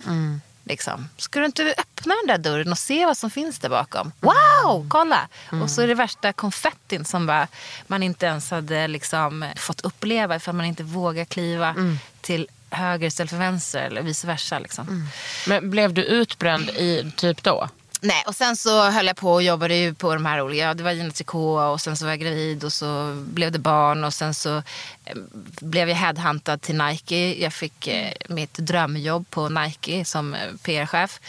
[0.64, 1.10] Liksom.
[1.18, 4.12] Ska du inte öppna den där dörren och se vad som finns där bakom?
[4.20, 5.28] Wow, kolla!
[5.64, 7.48] Och så är det värsta konfettin som bara,
[7.88, 11.76] man inte ens hade liksom fått uppleva ifall man inte vågar kliva
[12.22, 14.60] till höger istället för vänster eller vice versa.
[14.60, 15.10] Liksom.
[15.48, 17.70] Men blev du utbränd i typ då?
[18.02, 20.84] Nej, och sen så höll jag på och jobbade ju på de här olika, det
[20.84, 24.14] var Gina Tricot och sen så var jag gravid och så blev det barn och
[24.14, 24.58] sen så
[25.06, 25.16] eh,
[25.62, 27.42] blev jag headhuntad till Nike.
[27.42, 31.20] Jag fick eh, mitt drömjobb på Nike som eh, PR-chef.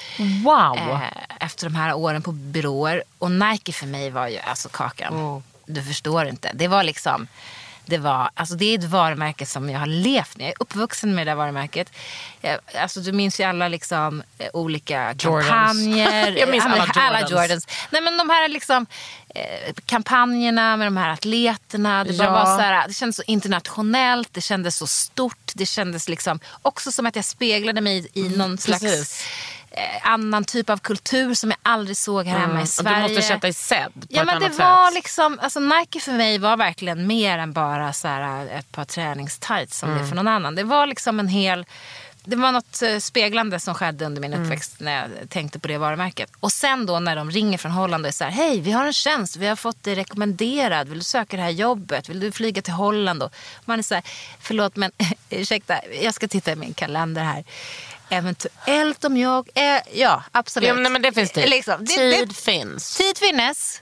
[0.44, 0.78] Wow!
[0.78, 1.00] Eh,
[1.40, 3.02] efter de här åren på byråer.
[3.18, 5.42] Och Nike för mig var ju alltså kakan.
[5.66, 6.50] Du förstår inte.
[6.54, 7.26] Det var liksom...
[7.88, 10.44] Det, var, alltså det är ett varumärke som jag har levt med.
[10.44, 11.90] Jag är uppvuxen med det där varumärket.
[12.40, 15.46] Jag, alltså du minns ju alla liksom, eh, olika Jordans.
[15.48, 16.30] kampanjer.
[16.38, 17.30] Jag minns Ja, men alla Jordans.
[17.30, 17.66] Jordans.
[17.90, 18.86] Nej, men de här liksom,
[19.34, 22.04] eh, kampanjerna med de här atleterna.
[22.04, 22.32] Det, bara Ja.
[22.32, 25.52] var så här, det kändes så internationellt, det kändes så stort.
[25.54, 29.24] Det kändes liksom också som att jag speglade mig i någon slags Mm, precis.
[29.70, 32.62] Eh, annan typ av kultur som jag aldrig såg här hemma i Mm.
[32.62, 32.96] Och Sverige.
[33.08, 34.94] du måste känna dig sedd på Ja, ett men det annat var sätt.
[34.94, 39.78] liksom, alltså Nike för mig var verkligen mer än bara så här, ett par träningstights
[39.78, 40.08] som det är Mm.
[40.08, 40.54] för någon annan.
[40.54, 41.66] Det var liksom en hel...
[42.24, 44.44] Det var något eh, speglande som skedde under min Mm.
[44.44, 46.30] uppväxt när jag tänkte på det varumärket.
[46.40, 49.36] Och sen då när de ringer från Holland och här, hej vi har en tjänst,
[49.36, 52.72] vi har fått dig rekommenderad, vill du söka det här jobbet, vill du flyga till
[52.72, 53.22] Holland?
[53.22, 54.04] Och man är så här,
[54.40, 54.90] förlåt men
[55.30, 57.44] ursäkta, jag ska titta i min kalender här.
[58.08, 60.68] Eventuellt om jag är, ja absolut.
[60.68, 61.48] Ja, men, det finns tid.
[61.48, 62.96] Liksom, det- tid det- finns.
[62.96, 63.80] Tid finnes.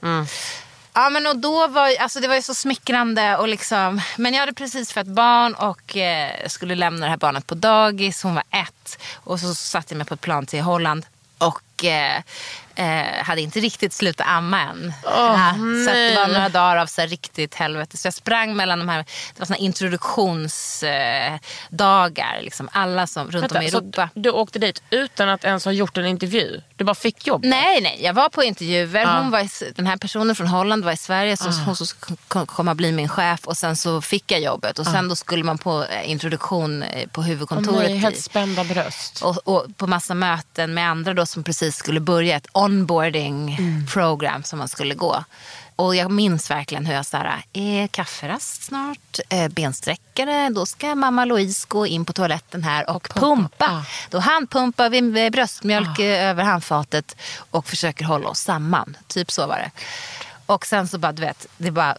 [0.93, 3.37] Ja, men och då var, alltså, det var ju så smickrande.
[3.37, 7.47] Och liksom, men jag hade precis fött barn och eh, skulle lämna det här barnet
[7.47, 8.23] på dagis.
[8.23, 8.97] Hon var ett.
[9.15, 11.05] Och så satte jag mig på ett plan till Holland.
[11.37, 12.21] Och eh,
[12.77, 14.93] eh, hade inte riktigt slutat amma än.
[15.03, 15.53] ja,
[15.85, 17.97] så det var några dagar av så riktigt helvete.
[17.97, 18.97] Så jag sprang mellan de här,
[19.33, 22.37] det var såna introduktionsdagar.
[22.37, 24.09] Eh, liksom, alla som, runt om i så Europa.
[24.13, 26.61] du åkte dit utan att ens ha gjort en intervju?
[26.75, 27.45] Du bara fick jobb?
[27.45, 27.99] Nej, nej.
[28.01, 29.01] Jag var på intervjuer.
[29.01, 29.19] Ja.
[29.19, 31.37] Hon var i, den här personen från Holland var i Sverige.
[31.37, 33.47] Så Hon skulle komma bli min chef.
[33.47, 34.79] Och sen så fick jag jobbet.
[34.79, 37.89] Och sen då skulle man på eh, introduktion eh, på huvudkontoret.
[37.89, 39.21] nej, helt spända bröst.
[39.23, 42.35] och, och på massa möten med andra då som precis skulle börja.
[42.35, 43.85] Ett onboarding Mm.
[43.85, 45.23] program som man skulle gå.
[45.75, 51.25] Och jag minns verkligen hur jag sa, är kafferast snart, eh, bensträckare, då ska mamma
[51.25, 53.65] Louise gå in på toaletten här och, pumpa.
[53.65, 53.83] Ah.
[54.09, 57.15] Då handpumpar vi bröstmjölk eh, över handfatet
[57.51, 58.97] och försöker hålla oss samman.
[59.07, 59.71] Typ så var det.
[60.45, 61.97] Och sen så bara, du vet, det bara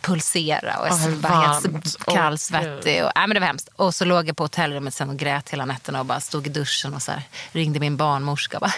[0.00, 3.04] pulsera och jag Ah, så hur bara helt kallsvettig.
[3.04, 3.68] Och, nej, men det var hemskt.
[3.76, 6.50] Och så låg jag på hotellrummet sen och grät hela nätterna och bara stod i
[6.50, 7.22] duschen och så här,
[7.52, 8.74] ringde min barnmorska och bara,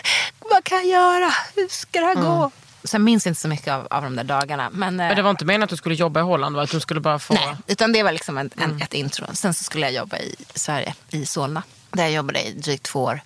[0.68, 1.32] kan jag göra?
[1.56, 2.50] Hur ska det här gå?
[2.84, 4.70] Så jag minns inte så mycket av, av de där dagarna.
[4.72, 6.56] Men, eh, Men det var inte meningen att du skulle jobba i Holland?
[6.56, 6.62] va?
[6.62, 7.34] Att du skulle bara få...
[7.34, 8.70] Nej, utan det var liksom en, Mm.
[8.70, 9.26] en, ett intro.
[9.32, 11.62] Sen så skulle jag jobba i Sverige, i Solna.
[11.90, 13.20] Där jag jobbade i drygt två år.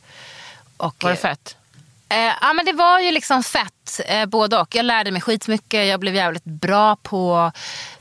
[0.77, 1.57] Och, Var det fett?
[2.09, 4.75] Eh, ja, men det var ju liksom fett, eh, både och.
[4.75, 5.87] Jag lärde mig skitmycket.
[5.87, 7.53] Jag blev jävligt bra på...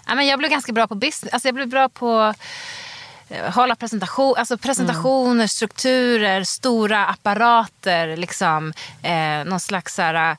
[0.07, 1.33] Ja, men jag blev ganska bra på business.
[1.33, 2.33] Alltså jag blev bra på eh,
[3.29, 8.17] hålla presentation, alltså presentationer, strukturer, stora apparater.
[8.17, 10.37] Liksom, eh, någon slags så här,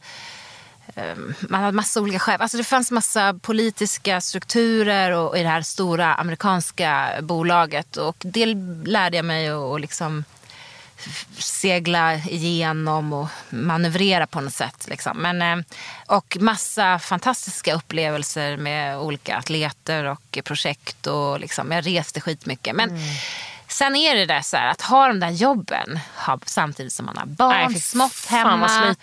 [0.95, 2.43] eh, man hade massa olika chefer.
[2.43, 7.97] Alltså det fanns massa politiska strukturer och, i det här stora amerikanska bolaget.
[7.97, 8.47] Och det
[8.85, 10.25] lärde jag mig att och liksom
[11.39, 14.87] segla igenom och manövrera på något sätt.
[14.89, 15.19] Liksom.
[15.19, 15.65] Men, eh,
[16.07, 21.07] och massa fantastiska upplevelser med olika atleter och projekt.
[21.07, 22.77] Och liksom, jag reste skitmycket.
[22.77, 23.03] Men mm
[23.73, 27.17] sen är det där så här, att ha de där jobben ha, samtidigt som man
[27.17, 28.95] har barn, Nej, smått hemma.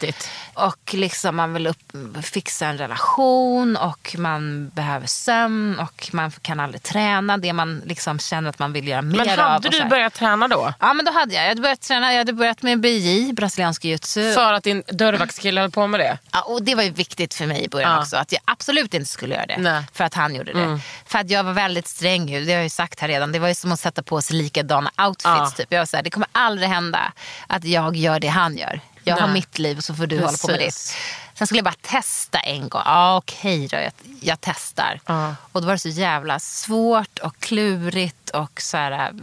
[0.53, 1.91] Och liksom man vill upp,
[2.23, 8.19] fixa en relation och man behöver sömn och man kan aldrig träna det man liksom
[8.19, 9.45] känner att man vill göra mer Men av.
[9.45, 10.73] hade och så du börjat träna då?
[10.79, 11.43] Ja men då hade jag.
[11.43, 12.11] Jag hade börjat träna.
[12.13, 14.33] Jag hade börjat med BJ, brasiliansk jiu-jitsu.
[14.33, 16.17] För att din dörrvaktskille höll på med det?
[16.31, 17.99] Ja, och det var ju viktigt för mig i början Ja.
[18.01, 18.17] också.
[18.17, 19.57] Att jag absolut inte skulle göra det.
[19.57, 19.71] Nej.
[19.71, 19.83] Mm.
[19.93, 20.79] För att han gjorde det.
[21.05, 22.25] För att jag var väldigt sträng.
[22.31, 23.31] Det har jag ju sagt här redan.
[23.31, 25.23] Det var ju som att sätta på sig likadana outfits.
[25.25, 25.51] Ja.
[25.57, 25.67] Typ.
[25.69, 27.11] Jag var så här, det kommer aldrig hända
[27.47, 28.79] att jag gör det han gör.
[29.03, 29.33] Jag har Nej.
[29.33, 30.89] mitt liv och så får du hålla på med Precis.
[30.91, 31.37] ditt.
[31.37, 32.81] Sen skulle jag bara testa en gång.
[32.85, 33.91] Ja okej då, jag,
[34.21, 34.99] jag testar.
[35.05, 35.35] Ja.
[35.51, 39.13] Och då var det så jävla svårt och klurigt och så här,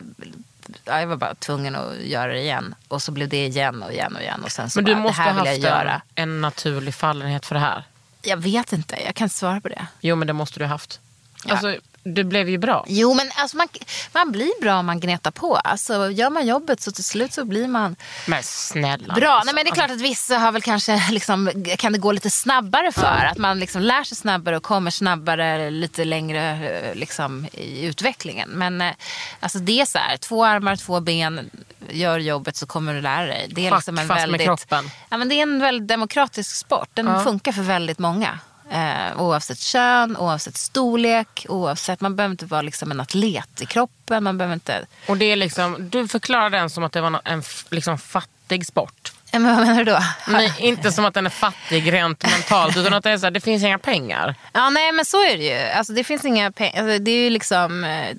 [0.84, 2.74] ja, jag var bara tvungen att göra det igen.
[2.88, 4.42] Och så blev det igen och igen och igen.
[4.44, 6.02] Och sen så Men du bara, måste det här ha haft göra.
[6.14, 7.84] en, en naturlig fallenhet för det här.
[8.22, 9.86] Jag vet inte, jag kan inte svara på det.
[10.00, 11.00] Jo men det måste du ha haft.
[11.48, 12.84] Alltså, du blev ju bra.
[12.88, 13.68] Jo, men alltså man,
[14.12, 15.56] man blir bra om man gnetar på.
[15.56, 19.14] Alltså, gör man jobbet så till slut så blir man Men snälla.
[19.14, 19.28] bra.
[19.28, 19.44] alltså.
[19.46, 22.30] Nej, men det är klart att vissa har väl kanske, liksom, kan det gå lite
[22.30, 23.24] snabbare för.
[23.30, 28.48] Att man liksom lär sig snabbare och kommer snabbare lite längre eh, liksom, i utvecklingen.
[28.50, 28.92] Men eh,
[29.40, 31.50] alltså, det är så här, två armar, två ben,
[31.90, 33.46] gör jobbet så kommer du lära dig.
[33.50, 34.90] Det är Schack liksom en fast med väldigt, kroppen.
[35.08, 36.88] Ja, men det är en väldigt demokratisk sport.
[36.94, 38.38] Den funkar för väldigt många.
[38.74, 44.24] Eh, oavsett kön, oavsett storlek, oavsett, man behöver inte vara liksom en atlet i kroppen.
[44.24, 44.86] Man behöver inte...
[45.08, 48.66] Och det är liksom, du förklarar den som att det var en f- liksom fattig
[48.66, 49.03] sport.
[49.34, 49.98] Ja, Men vad menar du då?
[50.28, 53.30] Nej, inte som att den är fattig rent mentalt utan att det, är så här,
[53.30, 54.34] det finns inga pengar.
[54.52, 55.70] Ja, nej men så är det ju.
[55.70, 56.82] Alltså, det finns inga pengar.
[56.82, 58.16] Alltså, det är ju liksom eh,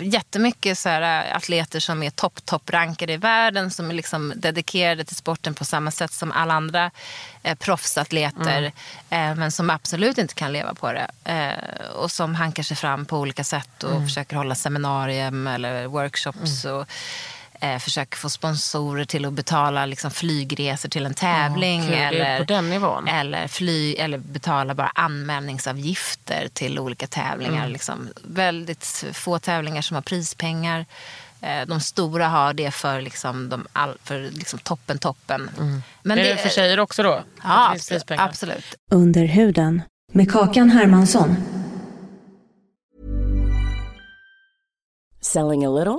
[0.00, 4.32] jättemycket så här, eh, atleter som är topp, topp rankade i världen som är liksom
[4.36, 6.90] dedikerade till sporten på samma sätt som alla andra
[7.42, 8.72] eh, proffsatleter.
[9.10, 11.10] Eh, men som absolut inte kan leva på det.
[11.24, 16.64] Eh, och som hankar sig fram på olika sätt och försöker hålla seminarium eller workshops.
[16.64, 16.86] Och,
[17.60, 21.86] eh, försöker få sponsorer till att betala liksom, flygresor till en tävling.
[21.86, 23.08] Det är eller, på den nivån.
[23.08, 27.58] eller, fly, eller betala bara anmälningsavgifter till olika tävlingar.
[27.58, 27.72] Mm.
[27.72, 28.08] Liksom.
[28.24, 30.86] Väldigt få tävlingar som har prispengar.
[31.40, 35.50] Eh, De stora har det för, liksom, de all, för liksom, toppen, toppen.
[36.02, 37.22] Men är det för tjejer också då?
[37.42, 38.04] Ja, det absolut.
[38.10, 38.64] absolut.
[38.90, 41.36] Under huden med Kakan Hermansson.
[45.20, 45.98] Selling a little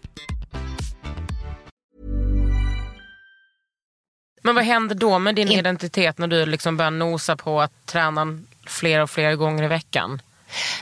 [4.41, 8.39] Men vad händer då med din identitet när du liksom börjar nosa på att träna
[8.65, 10.21] fler och fler gånger i veckan?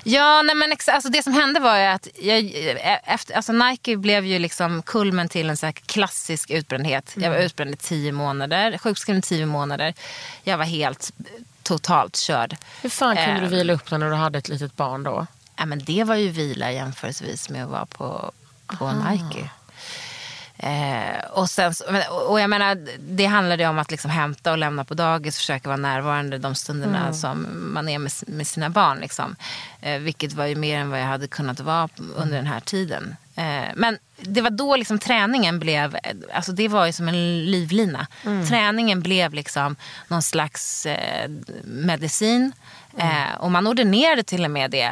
[0.03, 2.53] Ja, nej men exa- alltså det som hände var ju att jag,
[3.03, 7.13] efter, alltså Nike blev ju liksom kulmen till en så klassisk utbrändhet.
[7.17, 9.93] Jag var utbränd i tio månader, sjukskriven i tio månader.
[10.43, 11.11] Jag var helt
[11.63, 12.55] totalt körd.
[12.81, 13.41] Hur fan kunde Eh.
[13.41, 15.27] du vila upp dig när du hade ett litet barn då?
[15.55, 18.31] Ja, men det var ju vila jämförelsevis med att vara på,
[18.67, 19.49] på Nike.
[20.63, 21.73] Eh, och, sen,
[22.09, 25.69] och och jag menar, det handlade om att liksom hämta och lämna på dagis, försöka
[25.69, 28.99] vara närvarande de stunderna som man är med, med sina barn.
[28.99, 29.35] Liksom.
[29.81, 33.15] Eh, vilket var ju mer än vad jag hade kunnat vara under den här tiden.
[33.35, 37.45] Eh, men det var då liksom träningen blev, eh, alltså det var ju som en
[37.45, 38.07] livlina.
[38.47, 39.75] Träningen blev liksom
[40.07, 41.29] någon slags eh,
[41.63, 42.51] medicin.
[42.97, 44.91] Eh, och man ordinerade till och med det,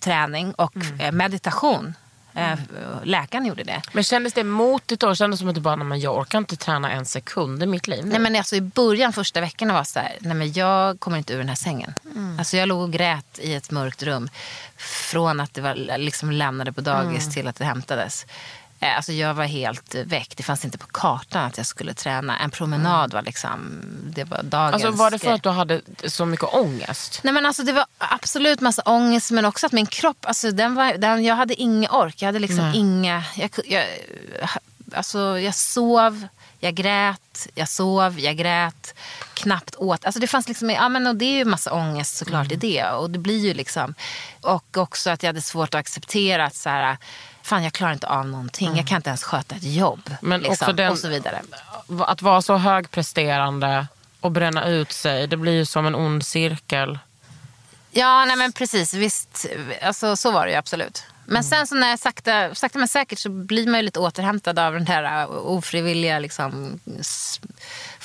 [0.00, 1.94] träning och eh, meditation.
[2.36, 2.58] Eh,
[3.04, 3.82] läkaren gjorde det.
[3.92, 5.14] Men kändes det motigt då?
[5.14, 7.66] Kändes det som att du bara, nej, men jag orkar inte träna en sekund i
[7.66, 8.10] mitt liv nu.
[8.10, 11.32] Nej, men alltså, I början, första veckorna var så här, nej men jag kommer inte
[11.32, 11.94] ur den här sängen.
[12.38, 14.28] Alltså, jag låg och grät i ett mörkt rum.
[14.76, 18.26] Från att det var liksom lämnade på dagis till att det hämtades.
[18.80, 20.32] Eh, Alltså, jag var helt väck.
[20.36, 22.38] Det fanns inte på kartan att jag skulle träna.
[22.38, 23.80] En promenad var liksom,
[24.14, 27.20] det var dagens alltså, var det för att du hade så mycket ångest?
[27.24, 30.74] Nej, men alltså, det var absolut massa ångest men också att min kropp, alltså, den
[30.74, 32.22] var, den, jag hade ingen ork.
[32.22, 33.24] Jag hade liksom inga...
[33.34, 33.84] Jag, jag,
[34.94, 36.26] alltså, jag sov,
[36.60, 38.94] jag grät, jag sov, jag grät,
[39.34, 40.04] knappt åt.
[40.04, 42.84] Alltså, det fanns liksom, ja, men, och det är ju massa ångest såklart i det.
[42.84, 43.94] Och det blir ju liksom...
[44.40, 46.96] Och också att jag hade svårt att acceptera att så här,
[47.46, 48.76] fan jag klarar inte av någonting.
[48.76, 50.10] Jag kan inte ens sköta ett jobb.
[50.20, 51.42] Men liksom, den- Och så vidare.
[52.00, 53.86] Att vara så högpresterande
[54.20, 56.98] och bränna ut sig, det blir ju som en ond cirkel.
[57.90, 58.94] Ja, nej men precis.
[58.94, 59.46] Visst,
[59.82, 61.02] alltså, så var det ju absolut.
[61.28, 64.58] Men sen så när jag sakta, sakta men säkert så blir man ju lite återhämtad
[64.58, 66.80] av den där uh, ofrivilliga liksom,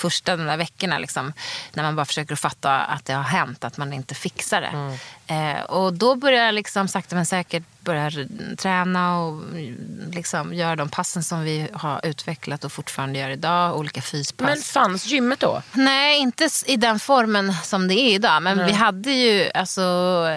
[0.01, 0.99] första de där veckorna.
[0.99, 1.33] Liksom,
[1.73, 4.97] när man bara försöker fatta att det har hänt, att man inte fixar det.
[5.33, 8.11] Eh, och då börjar jag liksom, sakta men säkert börja
[8.57, 13.77] träna och mm, liksom, göra de passen som vi har utvecklat och fortfarande gör idag.
[13.77, 14.45] Olika fyspass.
[14.47, 15.61] Men fanns gymmet då?
[15.71, 18.43] Nej, inte i den formen som det är idag.
[18.43, 19.81] Men vi hade ju, alltså,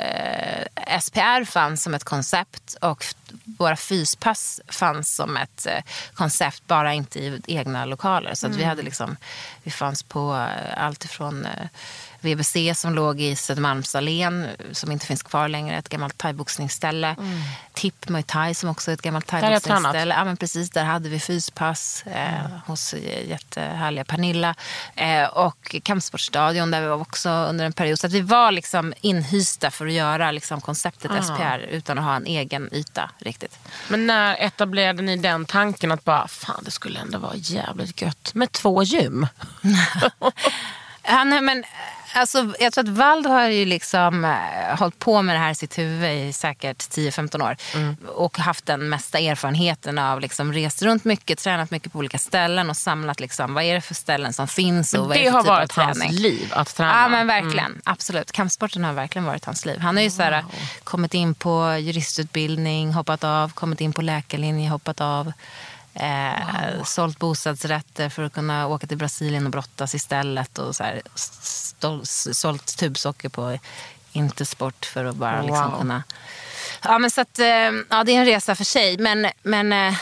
[0.03, 3.05] eh, SPR fanns som ett koncept och
[3.45, 5.83] våra fyspass fanns som ett eh,
[6.15, 8.35] koncept, bara inte i egna lokaler.
[8.35, 9.17] Så att vi hade liksom,
[9.63, 11.67] vi fanns på eh, allt ifrån eh,
[12.25, 17.17] VBC som låg i Södermalmsallén som inte finns kvar längre, ett gammalt thaiboxningsställe.
[17.19, 17.41] Mm.
[17.73, 20.15] Tip Muay Thai som också är ett gammalt thaiboxningsställe.
[20.15, 24.55] Ja, men precis, där hade vi fyspass eh, hos eh, jättehärliga Pernilla.
[24.95, 27.99] Eh, och Kampsportstadion där vi var också under en period.
[27.99, 32.17] Så att vi var liksom inhysta för att göra liksom konceptet SPR utan att ha
[32.17, 33.59] en egen yta riktigt.
[33.89, 38.35] Men när etablerade ni den tanken att bara, fan det skulle ändå vara jävligt gött
[38.35, 39.27] med två gym?
[41.25, 41.65] Nej, men,
[42.15, 45.55] alltså, jag tror att Vald har ju liksom eh, hållit på med det här i
[45.55, 47.57] sitt huvud i säkert 10-15 år.
[47.75, 47.97] Mm.
[48.09, 52.71] Och haft den mesta erfarenheten av liksom, rest runt mycket, tränat mycket på olika ställen
[52.71, 54.95] och samlat liksom, vad är det för ställen som finns.
[54.95, 56.17] Och Men vad är det för har typ av varit hans träning.
[56.19, 57.03] liv att träna.
[57.03, 58.33] Ja men verkligen, absolut.
[58.33, 59.79] Kampsporten har verkligen varit hans liv.
[59.79, 60.45] Han har ju så här,
[60.85, 65.33] kommit in på juristutbildning, hoppat av, kommit in på läkarlinje, hoppat av.
[65.95, 70.59] Eh, Sålt bostadsrätter för att kunna åka till Brasilien och brottas istället.
[70.59, 72.01] Och så här, stol,
[72.35, 73.59] sålt tubsocker på
[74.13, 75.79] Intersport för att bara liksom Wow.
[75.79, 76.03] kunna
[76.83, 77.47] Ja, men så att, eh,
[77.91, 78.99] ja, det är en resa för sig.
[78.99, 79.95] Men, men eh,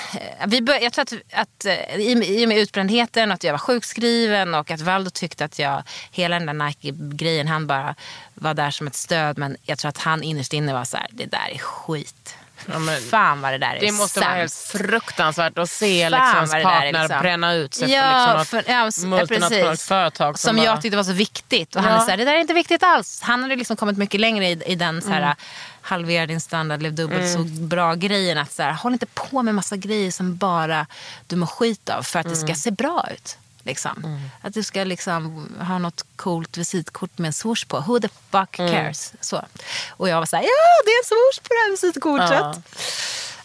[0.47, 3.53] vi bör, jag tror att, att eh, i i och med utbrändheten och att jag
[3.53, 7.95] var sjukskriven och att Valdo tyckte att jag, hela den där Nike-grejen, han bara
[8.35, 9.39] var där som ett stöd.
[9.39, 12.35] Men jag tror att han innerst inne var så här, det där är skit.
[12.73, 16.13] Ja, men Fan vad det där är Det måste vara helt fruktansvärt att se Fan,
[16.13, 17.21] liksom, ens partner liksom.
[17.23, 20.39] bränna ut sig Ja, för, liksom, något ja, multinationellt företag.
[20.39, 21.77] Som bara, jag tyckte var så viktigt.
[21.77, 22.01] Och han Ja.
[22.01, 23.21] är så här, det där är inte viktigt alls.
[23.23, 25.35] Han hade liksom kommit mycket längre i, i den så här,
[25.81, 28.39] halvera din standard, lev dubbelt så bra grejen.
[28.39, 30.87] Att så här, håll inte på med massa grejer som bara
[31.27, 33.39] du mår skit av för att det ska se bra ut.
[33.65, 34.21] Liksom.
[34.43, 37.81] Att du ska liksom ha något coolt visitkort med en swoosh på.
[37.81, 39.13] Who the fuck cares?
[39.21, 39.45] Så.
[39.91, 42.65] Och jag var så här, ja det är en swoosh på det här visitkortet.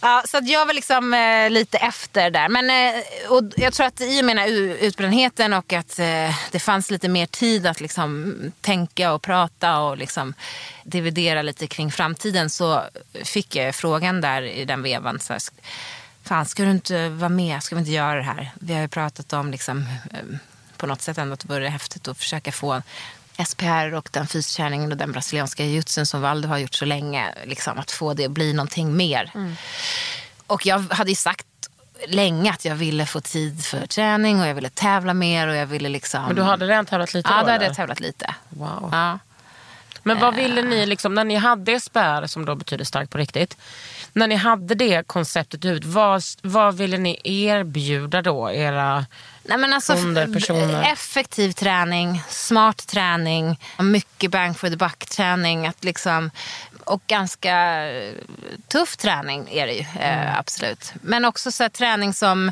[0.01, 2.49] Ja, så att jag var liksom eh, lite efter där.
[2.49, 5.99] Men eh, och jag tror att i och med den här u- utbrändheten och att
[5.99, 10.33] eh, det fanns lite mer tid att liksom tänka och prata och liksom
[10.83, 12.83] dividera lite kring framtiden så
[13.23, 15.19] fick jag frågan där i den vevan.
[15.19, 15.41] Så här,
[16.27, 17.63] Fan, ska du inte vara med?
[17.63, 18.51] Ska vi inte göra det här?
[18.59, 20.19] Vi har ju pratat om liksom, eh,
[20.77, 22.81] på något sätt ändå att det vore häftigt att försöka få
[23.45, 27.77] SPR och den fysträningen och den brasilianska jujutsun som Valdo har gjort så länge, liksom,
[27.77, 29.31] att få det att bli någonting mer.
[30.47, 31.47] Och jag hade ju sagt
[32.07, 35.65] länge att jag ville få tid för träning och jag ville tävla mer och jag
[35.65, 36.25] ville liksom...
[36.25, 37.45] Men du hade redan tävlat lite Ja, då?
[37.45, 38.35] då hade jag tävlat lite.
[38.49, 38.89] Wow.
[38.91, 39.19] Ja.
[40.07, 43.57] Men vad ville ni, liksom, när ni hade SPR, som då betyder starkt på riktigt,
[44.13, 49.05] när ni hade det konceptet ut, vad, vad ville ni erbjuda då era
[49.43, 50.91] Nej, men alltså, Kunder, personer.
[50.93, 55.67] Effektiv träning, smart träning, mycket bang for the buck-träning.
[55.67, 56.31] Att liksom,
[56.87, 58.13] och ganska eh,
[58.67, 60.93] tuff träning är det ju, eh, absolut.
[61.01, 62.51] Men också så träning som,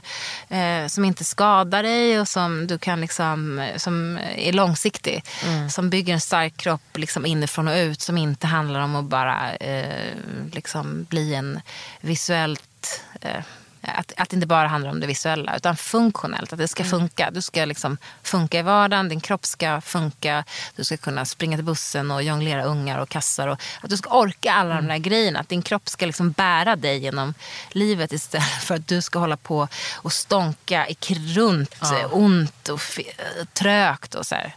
[0.49, 5.23] eh, som inte skadar dig och som du kan liksom, eh, som är långsiktig.
[5.71, 8.01] Som bygger en stark kropp liksom inifrån och ut.
[8.01, 10.13] Som inte handlar om att bara eh,
[10.51, 11.61] liksom bli en
[12.01, 13.43] visuellt eh,
[13.87, 16.53] att, att det inte bara handlar om det visuella utan funktionellt.
[16.53, 17.31] Att det ska funka.
[17.31, 20.43] Du ska liksom funka i vardagen, din kropp ska funka.
[20.75, 23.47] Du ska kunna springa till bussen och jonglera ungar och kassar.
[23.47, 25.39] Och att du ska orka alla de där grejerna.
[25.39, 27.33] Att din kropp ska liksom bära dig genom
[27.69, 31.75] livet istället för att du ska hålla på och stånka i runt,
[32.11, 32.81] ont och
[33.53, 34.55] trögt och så här.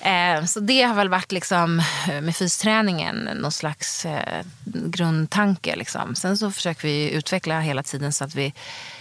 [0.00, 5.76] Eh, Så det har väl varit liksom, eh, med fysträningen någon slags eh, grundtanke.
[5.76, 6.14] Liksom.
[6.14, 8.54] Sen så försöker vi utveckla hela tiden så att vi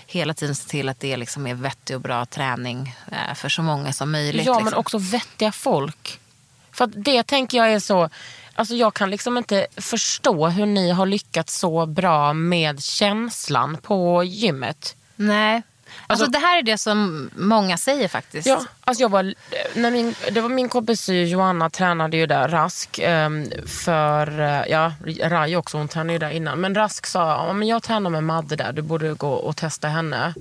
[0.08, 3.62] hela tiden ser till att det liksom är vettig och bra träning eh, för så
[3.62, 4.46] många som möjligt.
[4.46, 4.66] Ja, liksom.
[4.66, 6.20] men också vettiga folk.
[6.72, 8.10] För det tänker jag är så...
[8.56, 14.24] Alltså jag kan liksom inte förstå hur ni har lyckats så bra med känslan på
[14.24, 14.96] gymmet.
[15.16, 15.62] Nej.
[16.08, 18.48] Alltså, Alltså- det här är det som många säger faktiskt.
[18.48, 19.34] Ja, alltså jag var,
[19.76, 23.00] när min, det var min kompis Joanna tränade ju där, Rask.
[23.04, 26.60] ehm, För, eh, ja, Rai också, hon tränade ju där innan.
[26.60, 29.88] Men Rask sa, ja, men jag tränar med Madde där, du borde gå och testa
[29.88, 30.34] henne.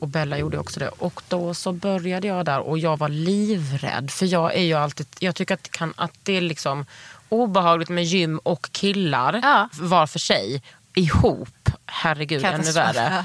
[0.00, 0.88] Och Bella gjorde också det.
[0.88, 4.10] Och då så började jag där och jag var livrädd.
[4.10, 6.86] För jag är ju alltid, jag tycker att, kan, att det är liksom
[7.28, 9.68] obehagligt med gym och killar Ja.
[9.72, 10.62] var för sig.
[10.94, 13.24] Ihop, herregud ännu värre.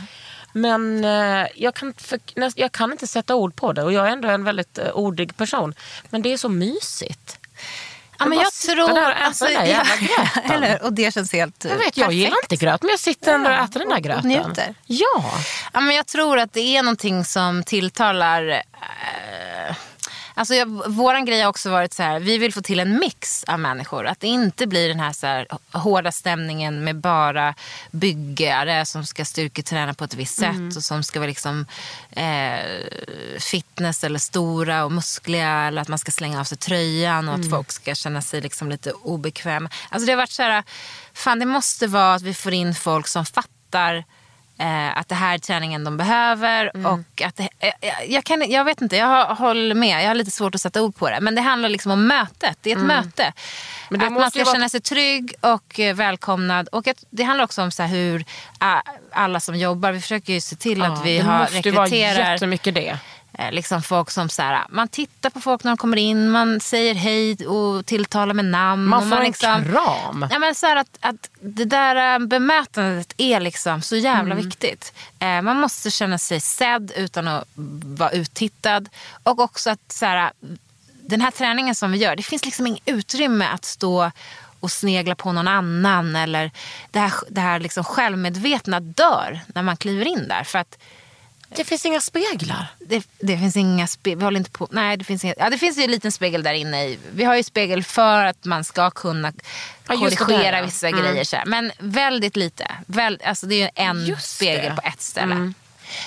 [0.53, 0.59] Ja.
[0.59, 2.19] Men eh, jag, kan, för,
[2.55, 5.37] jag kan inte sätta ord på det och jag är ändå en väldigt eh, ordig
[5.37, 5.73] person.
[6.09, 7.39] Men det är så mysigt.
[8.19, 8.87] Ja, men jag tror...
[8.95, 10.51] där och äta den där jävla gröten.
[10.51, 13.49] eller, och det känns helt Jag vet, jag gillar inte gröt men jag sitter ändå
[13.49, 14.27] och äter den där och gröten.
[14.27, 14.75] njuter.
[14.85, 15.33] Ja.
[15.73, 18.49] Ja, men jag tror att det är någonting som tilltalar...
[18.49, 19.75] Eh,
[20.38, 23.43] Alltså jag, våran grej har också varit så här, vi vill få till en mix
[23.43, 24.07] av människor.
[24.07, 27.53] Att det inte blir den här, så här hårda stämningen med bara
[27.91, 30.71] byggare som ska styrketräna på ett visst Mm.
[30.71, 31.65] sätt och som ska vara liksom
[32.11, 32.59] eh,
[33.39, 37.45] fitness eller stora och muskliga eller att man ska slänga av sig tröjan och Mm.
[37.47, 39.69] att folk ska känna sig liksom lite obekväma.
[39.89, 40.63] Alltså det har varit så här,
[41.13, 44.03] fan det måste vara att vi får in folk som fattar
[44.59, 46.71] Eh, att det här är träningen de behöver.
[46.75, 46.85] Mm.
[46.93, 50.03] Och att det, eh, jag, jag, kan, jag vet inte, jag har- håller med.
[50.03, 51.17] Jag har lite svårt att sätta ord på det.
[51.21, 52.57] Men det handlar liksom om mötet.
[52.61, 53.23] Det är ett möte.
[53.23, 53.33] Mm.
[53.89, 56.67] Men det att man måste ska vara- känna sig trygg och eh, välkomnad.
[56.67, 58.25] Och att, det handlar också om så hur
[59.11, 61.85] alla som jobbar, vi försöker ju se till att vi det har, måste ju vara
[61.85, 62.97] rekryterar jättemycket det.
[63.38, 66.59] Eh, liksom folk som så här, man tittar på folk när de kommer in, man
[66.59, 68.85] säger hej och tilltalar med namn.
[68.85, 70.27] Man och får en liksom, kram.
[70.31, 74.45] Ja, men så att, att det där eh, bemötandet är liksom så jävla Mm.
[74.45, 74.93] viktigt.
[75.19, 77.47] Eh, man måste känna sig sedd utan att
[77.83, 78.89] vara uttittad.
[79.23, 80.31] Och också att så här,
[81.01, 84.11] den här träningen som vi gör, det finns liksom inget utrymme att stå
[84.59, 86.15] och snegla på någon annan.
[86.15, 86.51] Eller
[86.91, 90.43] det här, det här liksom självmedvetna dör när man kliver in där.
[90.43, 90.77] För att
[91.57, 92.67] Det finns inga speglar.
[92.79, 94.17] det, det finns inga spegel.
[94.19, 94.67] Vi håller inte på.
[94.71, 96.85] Nej, det finns, inga, ja, det finns ju en liten spegel där inne.
[96.85, 99.33] I, vi har ju spegel för att man ska kunna
[99.87, 100.65] Ja, korrigera där, ja.
[100.65, 101.01] vissa Mm.
[101.01, 101.23] grejer.
[101.23, 101.45] Så här.
[101.45, 102.71] Men väldigt lite.
[102.85, 104.65] Väl, alltså det är ju en Just spegel det.
[104.65, 104.75] Mm.
[104.75, 105.53] på ett ställe.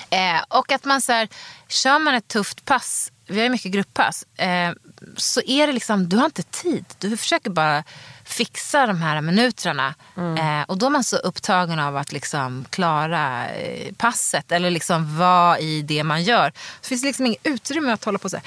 [0.09, 1.27] Eh, och att man så här,
[1.67, 4.71] kör man ett tufft pass, vi har ju mycket grupppass, eh,
[5.17, 6.85] så är det liksom, du har inte tid.
[6.99, 7.83] Du försöker bara
[8.25, 9.93] fixa de här minuterna.
[10.17, 10.59] Mm.
[10.59, 15.17] Eh, och då är man så upptagen av att liksom klara eh, passet eller liksom
[15.17, 16.53] vara i det man gör.
[16.81, 18.45] Så finns det liksom inget utrymme att hålla på så här.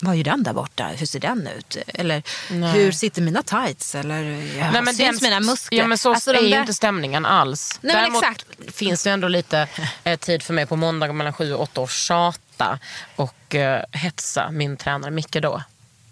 [0.00, 0.86] Vad gör den där borta?
[0.86, 1.76] Hur ser den ut?
[1.86, 2.22] Eller
[2.72, 3.94] hur sitter mina tights?
[3.94, 4.22] Eller
[4.58, 5.78] ja, Nej, men syns den- mina muskler?
[5.78, 7.78] Ja, men så Alltså, är ju där- inte stämningen alls.
[7.82, 8.74] Nej, men Däremot exakt.
[8.76, 9.68] finns det ändå lite
[10.04, 12.78] eh, tid för mig på måndag mellan sju och åtta att tjata
[13.16, 15.62] och eh, hetsa min tränare Micke då.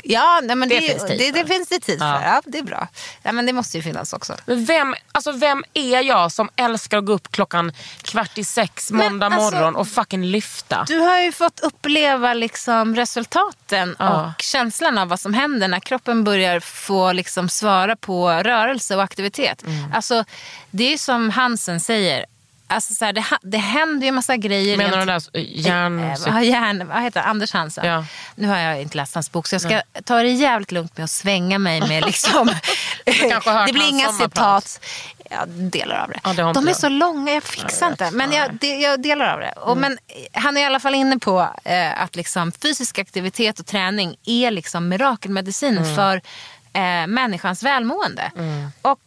[0.04, 2.06] Ja, nej, men Det det, finns det, det, finns det tid för.
[2.22, 2.88] Ja, det är bra.
[3.22, 4.36] Ja, men det måste ju finnas också.
[4.46, 8.90] Men vem, alltså vem är jag som älskar att gå upp klockan kvart i sex
[8.90, 10.84] måndag alltså, morgon och fucking lyfta?
[10.88, 14.26] Du har ju fått uppleva liksom resultaten Ja.
[14.36, 19.02] och känslan av vad som händer när kroppen börjar få liksom svara på rörelse och
[19.02, 19.62] aktivitet.
[19.62, 19.92] Mm.
[19.94, 20.24] Alltså,
[20.70, 22.24] det är ju som Hansen säger.
[22.66, 24.76] Alltså, så här, det, det händer ju en massa grejer.
[24.76, 26.14] Menar du den där järn...
[26.26, 27.30] Vad, hjärn, vad heter han?
[27.30, 27.86] Anders Hansen.
[27.86, 28.04] Ja.
[28.34, 31.04] Nu har jag inte läst hans bok så jag ska ta det jävligt lugnt med
[31.04, 32.50] att svänga mig med liksom...
[33.66, 34.80] det blir inga citat.
[35.30, 36.20] Ja, delar av det.
[36.24, 36.76] Ja, det De är jag.
[36.76, 38.10] så långa, jag fixar inte.
[38.10, 39.46] Men jag, det, jag delar av det.
[39.46, 39.68] Mm.
[39.68, 39.98] Och, men
[40.32, 44.50] han är i alla fall inne på eh, att liksom, fysisk aktivitet och träning är
[44.50, 45.96] liksom mirakelmedicin Mm.
[45.96, 46.16] för
[46.72, 48.30] eh, människans välmående.
[48.82, 48.98] Och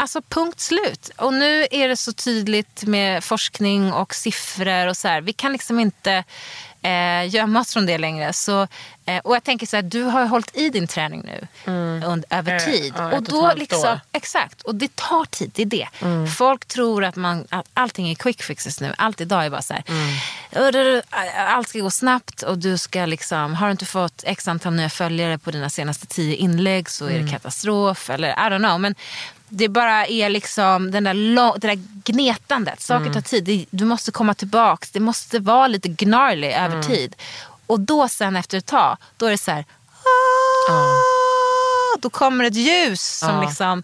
[0.00, 1.10] Alltså punkt slut.
[1.16, 5.20] Och nu är det så tydligt med forskning och siffror och så här.
[5.20, 6.24] Vi kan liksom inte
[6.82, 8.32] eh, gömma oss från det längre.
[8.32, 8.66] Så,
[9.04, 11.46] eh, och jag tänker så här, du har ju hållit i din träning nu
[12.06, 12.94] under, över Eh, tid.
[12.96, 14.00] ja, ett och och då halvt liksom, år.
[14.12, 14.62] exakt.
[14.62, 15.88] Och det tar tid, det är det.
[16.02, 16.26] Mm.
[16.26, 18.94] Folk tror att, man, att allting är quick fixes nu.
[18.98, 19.84] Allt idag är bara så här.
[19.88, 21.02] Mm.
[21.48, 24.90] Allt ska gå snabbt och du ska liksom, har du inte fått x antal nya
[24.90, 27.26] följare på dina senaste tio inlägg så är Mm.
[27.26, 28.10] det katastrof.
[28.10, 28.80] Eller I don't know.
[28.80, 28.94] Men
[29.50, 32.80] det bara är liksom den där lång, det där gnetandet.
[32.80, 33.12] Saker Mm.
[33.12, 33.66] tar tid.
[33.70, 34.90] Du måste komma tillbaks.
[34.90, 36.86] Det måste vara lite gnarly över Mm.
[36.86, 37.16] tid.
[37.66, 39.64] Och då sen efter ett tag, då är det så här.
[40.70, 43.82] "Ah", Då kommer ett ljus som liksom,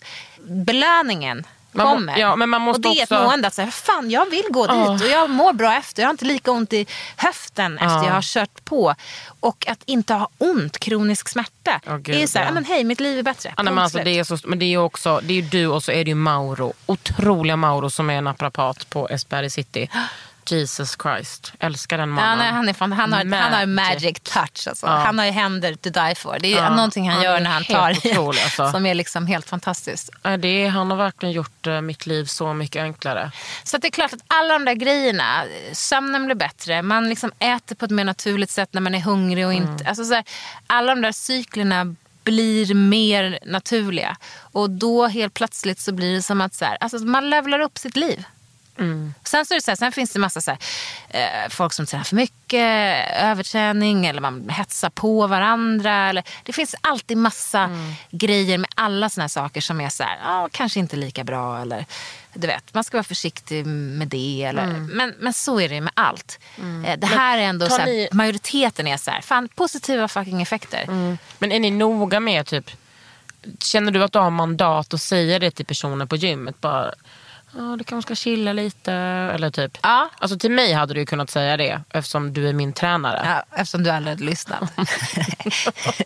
[0.49, 1.47] belöningen
[1.77, 2.19] Man må- kommer.
[2.19, 4.45] ja, men man måste och det är också- ett mående att säga, fan jag vill
[4.51, 4.91] gå Ja.
[4.93, 6.03] dit och jag mår bra efter.
[6.03, 8.07] Jag har inte lika ont i höften efter Ja.
[8.07, 8.95] jag har kört på.
[9.41, 11.81] Och att inte ha ont, kronisk smärta.
[11.87, 12.49] Ja, gud, det är så här, ja.
[12.51, 13.55] "Ja, men hej mitt liv är bättre.
[13.57, 15.83] Ja, men alltså, det är så, men det är också, det är ju du och
[15.85, 16.73] så är det ju Mauro.
[16.87, 19.91] Otroliga Mauro som är naprapat på Esberg City.
[20.51, 22.31] Jesus Christ, älskar den mannen.
[22.31, 24.03] Ja, nej, han, är fan, han, har, han har Magic.
[24.03, 24.69] magic touch.
[24.69, 24.87] Alltså.
[24.87, 24.93] Ja.
[24.93, 26.39] Han har ju händer to die for.
[26.41, 28.71] Det är Ja, någonting han, han gör är när han tar otrolig, alltså.
[28.73, 30.11] Som är liksom helt fantastiskt.
[30.39, 33.31] Det är, han har verkligen gjort eh, mitt liv så mycket enklare.
[33.65, 37.77] Så det är klart att alla de där grejerna, sömnen blir bättre, man liksom äter
[37.77, 39.73] på ett mer naturligt sätt när man är hungrig och inte...
[39.73, 39.87] Mm.
[39.87, 40.25] Alltså så här,
[40.67, 41.95] alla de där cyklerna
[42.25, 44.17] blir mer naturliga.
[44.39, 47.79] Och då helt plötsligt så blir det som att så här, alltså man levlar upp
[47.79, 48.25] sitt liv.
[48.79, 49.15] Mm.
[49.25, 50.59] Sen, så är det så här, sen finns det massa så här,
[51.45, 56.09] eh, folk som tränar för mycket, överträning eller man hetsar på varandra.
[56.09, 57.93] Eller, det finns alltid massa Mm.
[58.11, 61.61] grejer med alla såna här saker som är så här, ah, kanske inte lika bra.
[61.61, 61.85] Eller,
[62.35, 64.43] du vet, man ska vara försiktig med det.
[64.45, 66.39] Eller, men, men så är det med allt.
[66.87, 70.43] Eh, det här är ändå så här, ni- majoriteten är så här, fan positiva fucking
[70.43, 70.85] effekter.
[71.39, 72.71] Men är ni noga med typ,
[73.61, 76.61] känner du att du har mandat att säga det till personer på gymmet?
[76.61, 76.95] Bara,
[77.57, 78.93] Ja, du kanske ska chilla lite.
[79.35, 79.79] Eller typ.
[79.83, 80.11] Ja.
[80.19, 83.23] Alltså till mig hade du kunnat säga det eftersom du är min tränare.
[83.25, 84.61] Ja, eftersom du aldrig lyssnat.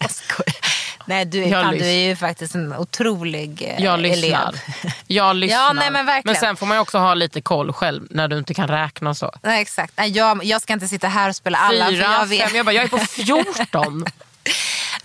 [0.00, 0.56] jag skojar.
[1.04, 4.28] Nej, du Jag fan, du är ju faktiskt en otrolig eh, Jag lyssnar.
[4.28, 4.60] elev.
[5.06, 5.74] Jag lyssnar.
[5.74, 6.36] nej, men verkligen.
[6.40, 9.32] sen får man också ha lite koll själv när du inte kan räkna så.
[9.42, 9.92] Nej, exakt.
[9.96, 11.84] Nej, jag, jag ska inte sitta här och spela alla.
[11.84, 12.42] för Fyra, jag vet.
[12.48, 12.56] fem.
[12.56, 14.04] Jag bara, jag är på 14.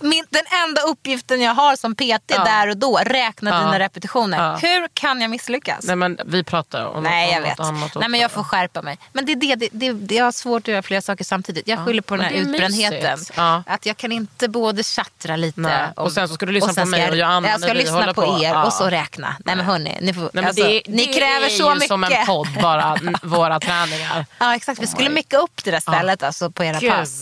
[0.00, 2.44] Min, den enda uppgiften jag har som PT Ja.
[2.44, 3.56] där och då, räkna Ja.
[3.58, 4.38] dina repetitioner.
[4.38, 4.56] Ja.
[4.56, 5.84] Hur kan jag misslyckas?
[5.84, 7.60] Nej men vi pratar om Nej, jag vet.
[7.60, 7.98] annat också.
[7.98, 8.98] Nej, men jag får skärpa mig.
[9.12, 11.68] Men det är det, det, det, det jag har svårt att göra flera saker samtidigt.
[11.68, 13.18] Jag skyller på den här det är utbrändheten.
[13.66, 15.60] Att jag kan inte både tjattra lite.
[15.60, 15.86] Nej.
[15.96, 18.38] Och sen så ska du lyssna på mig och Johanna Jag ska lyssna på, på.
[18.44, 19.36] er och så räkna.
[19.44, 21.88] Nej men hörni, ni, får, Nej, alltså, det, ni det kräver är så ju mycket.
[21.88, 24.26] som en podd bara, våra träningar.
[24.38, 27.20] Ja exakt, vi skulle micka upp det där stället alltså, på era pass.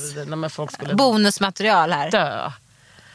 [0.81, 2.11] Nej, Bonusmaterial här.
[2.11, 2.53] dö.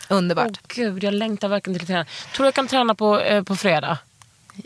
[0.10, 0.48] Underbart.
[0.52, 2.06] Åh gud, jag längtar verkligen till att träna.
[2.36, 3.98] Tror du jag kan träna på, eh, på fredag?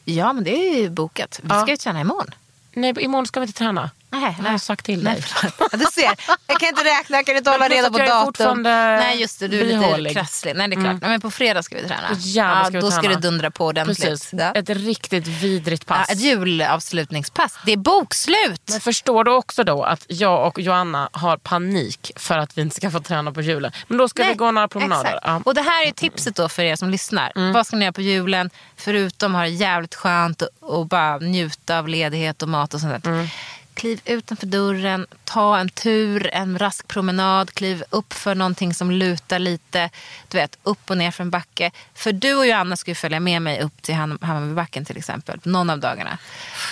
[0.05, 1.39] Ja men det är ju bokat.
[1.43, 1.61] Vi Ja.
[1.61, 2.31] ska ju träna imorgon.
[2.73, 3.89] Nej, imorgon ska vi inte träna.
[4.13, 5.51] Nej, Jag har sagt till Nej, dig.
[5.59, 6.15] Ja, du ser,
[6.47, 8.25] jag kan inte räkna, jag kan inte hålla reda på jag datum.
[8.25, 10.13] fortfarande Nej just det, du är lite bihålig.
[10.13, 10.55] krasslig.
[10.55, 11.01] Nej det är klart.
[11.01, 12.07] Nej, men på fredag ska vi träna.
[12.17, 13.99] Jävlar ska vi då ska det dundra på ordentligt.
[13.99, 14.29] Precis.
[14.33, 14.51] Ja.
[14.51, 16.05] Ett riktigt vidrigt pass.
[16.09, 17.53] Ja, ett julavslutningspass.
[17.65, 18.61] Det är bokslut!
[18.71, 22.75] Men förstår du också då att jag och Joanna har panik för att vi inte
[22.75, 23.71] ska få träna på julen.
[23.87, 25.19] Men då ska vi gå några promenader.
[25.23, 25.29] Ja.
[25.29, 25.41] Mm.
[25.41, 27.53] Och det här är tipset då för er som lyssnar.
[27.53, 28.49] Vad ska ni göra på julen?
[28.77, 33.03] Förutom ha det jävligt skönt och, och bara njuta av ledighet och mat och sånt
[33.03, 33.11] där.
[33.11, 33.27] Mm.
[33.73, 39.39] Kliv utanför dörren, ta en tur, en rask promenad, kliv upp för någonting som lutar
[39.39, 39.89] lite.
[40.27, 41.71] Du vet, upp och ner för en backe.
[41.93, 45.39] För du och Joanna ska ju följa med mig upp till Ham- Hammarbybacken till exempel.
[45.43, 46.17] Någon av dagarna.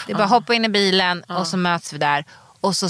[0.08, 2.26] Det är bara att hoppa in i bilen och så möts vi där.
[2.62, 2.90] Och så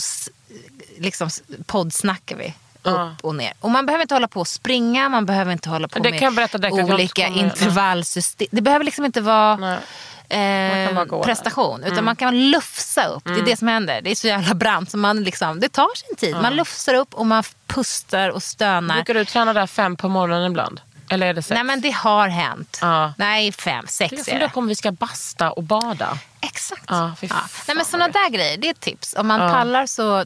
[0.98, 1.30] liksom
[1.66, 2.54] poddsnackar vi.
[2.84, 3.12] Ja.
[3.20, 3.54] Upp och ner.
[3.60, 6.84] Och man behöver inte hålla på och springa, man behöver inte hålla på Det med
[6.94, 8.48] olika intervallsystem.
[8.52, 9.80] Det behöver liksom inte vara Nej.
[10.32, 10.88] Eh.
[10.88, 11.22] Mm.
[11.22, 11.84] prestation.
[11.84, 13.24] Utan man kan lufsa upp.
[13.24, 14.02] Det är det som händer.
[14.02, 14.92] Det är så jävla brant.
[14.92, 16.36] Så man liksom, det tar sin tid.
[16.42, 18.96] Man lufsar upp och man pustar och stönar.
[18.96, 20.82] Brukar du träna där fem på morgonen ibland?
[21.10, 21.56] Eller är det sex?
[21.56, 22.80] Nej men det har hänt.
[22.82, 23.14] Ja.
[23.18, 24.54] Nej, fem, sex jag är funderar det.
[24.54, 26.18] på om vi ska basta och bada.
[26.42, 26.84] Exakt.
[26.88, 27.30] Ja, fan
[27.68, 29.16] Nej, men sådana där grejer, det är ett tips.
[29.18, 30.26] Om man pallar så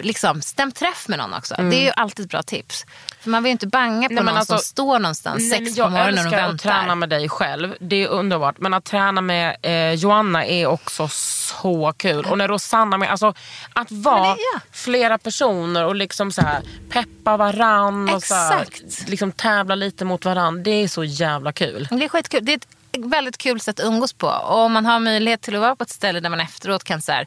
[0.00, 1.54] liksom, stäm träff med någon också.
[1.54, 2.86] Det är ju alltid ett bra tips.
[3.20, 4.24] För man vill ju inte banga på Mm.
[4.24, 6.70] Nej, någon alltså- som står någonstans Nej, sex på jag morgonen och älskar att väntar.
[6.80, 7.74] träna med dig själv.
[7.80, 8.58] Det är underbart.
[8.58, 12.24] Men att träna med eh, Joanna är också så kul.
[12.26, 13.34] Och när Rosanna med, alltså
[13.72, 14.60] att vara det- ja.
[14.72, 19.08] flera personer och liksom så här, peppa varann och så här, Exakt.
[19.08, 20.62] liksom tävla lite mot varann.
[20.62, 21.88] Det är så jävla kul.
[21.90, 22.44] Det är skitkul.
[22.44, 22.66] Det är ett
[22.98, 24.26] väldigt kul sätt att umgås på.
[24.28, 27.02] Och om man har möjlighet till att vara på ett ställe där man efteråt kan
[27.02, 27.26] så här,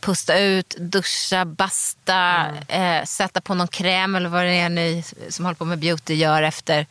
[0.00, 5.44] pusta ut, duscha, basta, eh, sätta på någon kräm eller vad det är ni som
[5.44, 6.86] håller på med beauty gör efter.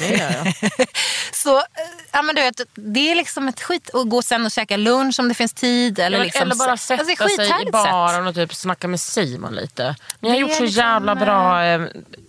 [0.00, 0.54] Det gör jag.
[1.32, 1.64] Så eh,
[2.12, 3.88] ja, men du vet, det är liksom ett skit.
[3.88, 5.98] Och gå sen och käka lunch om det finns tid.
[5.98, 9.00] Eller, Eller, liksom, eller bara så- sätta alltså, sig i baren och typ snacka med
[9.00, 9.96] Simon lite.
[10.20, 11.82] Ni har Det gjort så liksom, jävla bra eh,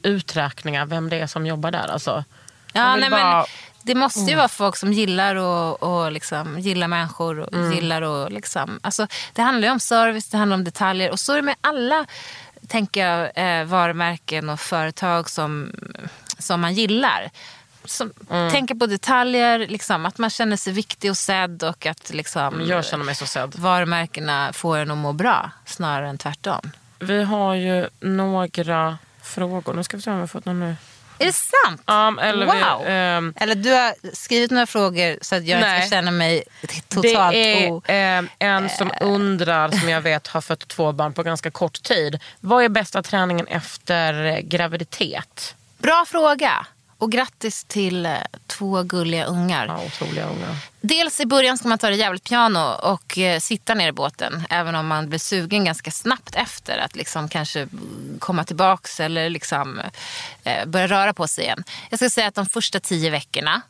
[0.03, 1.87] uträkningar vem det är som jobbar där.
[1.87, 2.23] Alltså.
[2.73, 3.37] Ja, nej, bara- Mm.
[3.37, 3.45] men
[3.84, 7.39] det måste ju vara folk som gillar och, och liksom, gillar människor.
[7.39, 7.71] Och Mm.
[7.73, 11.11] gillar och liksom, alltså, det handlar ju om service, det handlar om detaljer.
[11.11, 12.05] Och så är det med alla
[12.67, 15.71] tänker jag, eh, varumärken och företag som,
[16.39, 17.31] som man gillar.
[17.86, 18.51] Som Mm.
[18.51, 22.86] Tänker på detaljer, liksom, att man känner sig viktig och sedd och att liksom, Jag
[22.86, 23.55] känner mig så sedd.
[23.55, 26.71] varumärkena får en att må bra snarare än tvärtom.
[26.99, 29.73] Vi har ju några frågor.
[29.73, 30.75] Nu ska vi se om vi har fått någon nu.
[31.24, 31.82] Är det sant?
[31.86, 32.86] Um, eller Wow.
[32.86, 35.82] vi, ehm, Eller du har skrivit några frågor så att jag inte Nej.
[35.88, 36.43] ska känna mig
[36.88, 37.82] totalt det är o...
[37.86, 42.19] ehm, en som undrar, som jag vet har fött två barn på ganska kort tid.
[42.39, 45.55] Vad är bästa träningen efter eh, graviditet?
[45.78, 46.65] Bra fråga.
[47.04, 49.66] Och grattis till eh, två gulliga ungar.
[49.68, 50.58] Ja, otroliga unga.
[50.82, 54.43] Dels i början ska man ta det jävligt piano och eh, sitta ner i båten.
[54.49, 59.30] Även om man blir sugen ganska snabbt efter att liksom kanske mm, komma tillbaks eller
[59.30, 59.82] liksom,
[60.43, 61.64] eh, börja röra på sig igen.
[61.89, 63.62] Jag ska säga att de första tio veckorna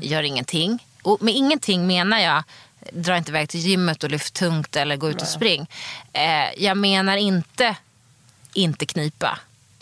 [0.00, 0.86] gör ingenting.
[1.02, 2.42] Och med ingenting menar jag
[2.92, 5.66] dra inte iväg till gymmet och lyft tungt eller gå ut och spring.
[6.12, 7.76] Eh, jag menar inte
[8.52, 9.38] inte knipa.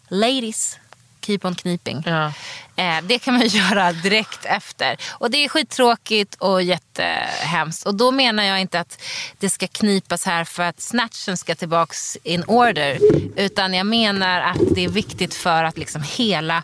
[0.08, 0.78] Ladies,
[1.20, 2.02] keep on kniping.
[2.06, 2.32] Ja.
[2.80, 4.96] Eh, det kan man göra direkt efter.
[5.10, 7.86] Och det är skittråkigt och jättehemskt.
[7.86, 9.02] Och då menar jag inte att
[9.38, 12.98] det ska knipas här för att snatchen ska tillbaks in order.
[13.36, 16.62] Utan jag menar att det är viktigt för att liksom hela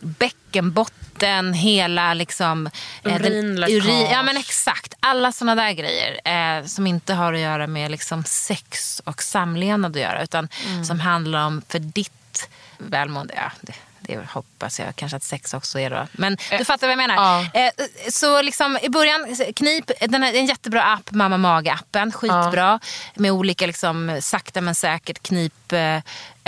[0.00, 2.66] bäckenbotten, hela liksom...
[3.04, 3.72] eh, Urinläckage.
[3.72, 4.94] urin, ja men exakt.
[5.00, 6.20] Alla sådana där grejer.
[6.24, 10.22] Eh, som inte har att göra med liksom sex och samlevnad att göra.
[10.22, 10.48] Utan
[10.86, 12.48] som handlar om för ditt
[12.78, 13.34] välmående.
[13.36, 16.06] Ja, det, Det hoppas jag kanske att sex också är då.
[16.12, 17.14] Men du fattar vad jag menar.
[17.14, 17.60] ja.
[17.60, 17.70] Eh,
[18.10, 22.12] så liksom i början, knip, den här, en jättebra app, Mamma Mage-appen.
[22.12, 22.80] Skitbra.
[23.14, 25.96] Med olika liksom, sakta men säkert knip eh,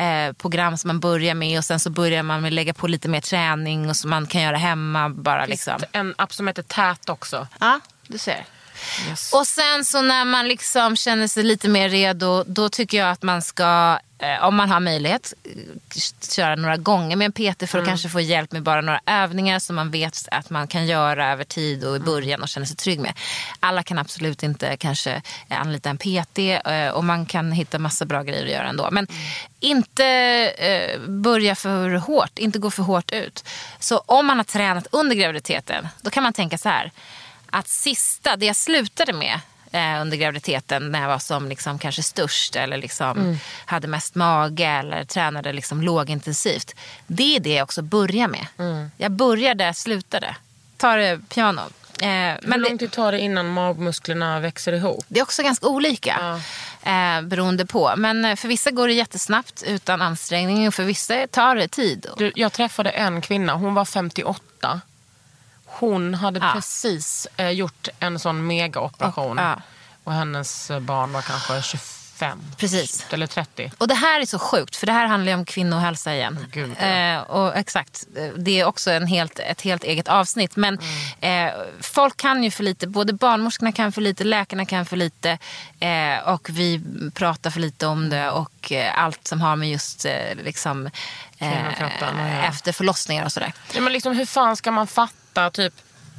[0.07, 1.59] eh, program som man börjar med.
[1.59, 4.27] Och sen så börjar man med att lägga på lite mer träning och som man
[4.27, 5.09] kan göra hemma.
[5.09, 5.81] Bara, liksom.
[5.93, 7.47] En app som heter Tät också.
[7.61, 8.45] Ja, du ser.
[9.09, 9.33] Yes.
[9.33, 13.23] Och sen så när man liksom känner sig lite mer redo, då tycker jag att
[13.23, 16.01] man ska, eh, om man har möjlighet, eh,
[16.31, 19.59] köra några gånger med en PT för att kanske få hjälp med bara några övningar
[19.59, 22.77] som man vet att man kan göra över tid och i början och känna sig
[22.77, 23.13] trygg med.
[23.61, 28.23] Alla kan absolut inte kanske anlita en PT eh, och man kan hitta massa bra
[28.23, 28.89] grejer att göra ändå.
[28.91, 29.07] Men
[29.61, 30.05] inte
[30.59, 33.45] eh, börja för hårt, inte gå för hårt ut.
[33.79, 36.93] Så om man har tränat under graviditeten, då kan man tänka så här
[37.55, 39.41] att sista, det jag slutade med
[39.73, 44.67] eh, under graviditeten när jag var som liksom kanske störst eller liksom hade mest mage
[44.67, 46.75] eller tränade liksom lågintensivt.
[47.07, 48.47] Det är det jag också börjar med.
[48.97, 50.37] Jag börjar där jag slutade.
[50.77, 51.61] Tar det piano.
[52.01, 55.05] Eh, Hur men lång det, tid tar det innan magmusklerna växer ihop?
[55.09, 56.41] det är också ganska olika.
[56.83, 57.95] Eh, beroende på.
[57.97, 62.07] Men eh, för vissa går det jättesnabbt utan ansträngning och för vissa tar det tid.
[62.17, 64.81] Du, jag träffade en kvinna, hon var 58.
[65.79, 66.51] Hon hade Ja.
[66.55, 69.39] precis eh, gjort en sån megaoperation.
[69.39, 69.61] Och- ja.
[70.05, 72.39] Och hennes eh, barn var kanske 25.
[72.59, 73.07] Precis.
[73.11, 73.73] Eller 30.
[73.79, 76.47] Och det här är så sjukt, för det här handlar ju om kvinnohälsa igen.
[76.53, 76.87] Gud, ja.
[76.87, 78.05] eh, och exakt,
[78.37, 80.57] det är också en helt, ett helt eget avsnitt.
[80.57, 80.79] Men
[81.21, 81.49] Mm.
[81.49, 85.39] eh, folk kan ju för lite, både barnmorskorna kan för lite, läkarna kan för lite.
[85.81, 86.81] Eh, och vi
[87.15, 88.31] pratar för lite om det.
[88.31, 90.07] Och eh, allt som har med just
[90.43, 90.91] liksom,
[92.49, 93.53] efter förlossningar och sådär.
[93.75, 95.73] Ja, men liksom, hur fan ska man fatta typ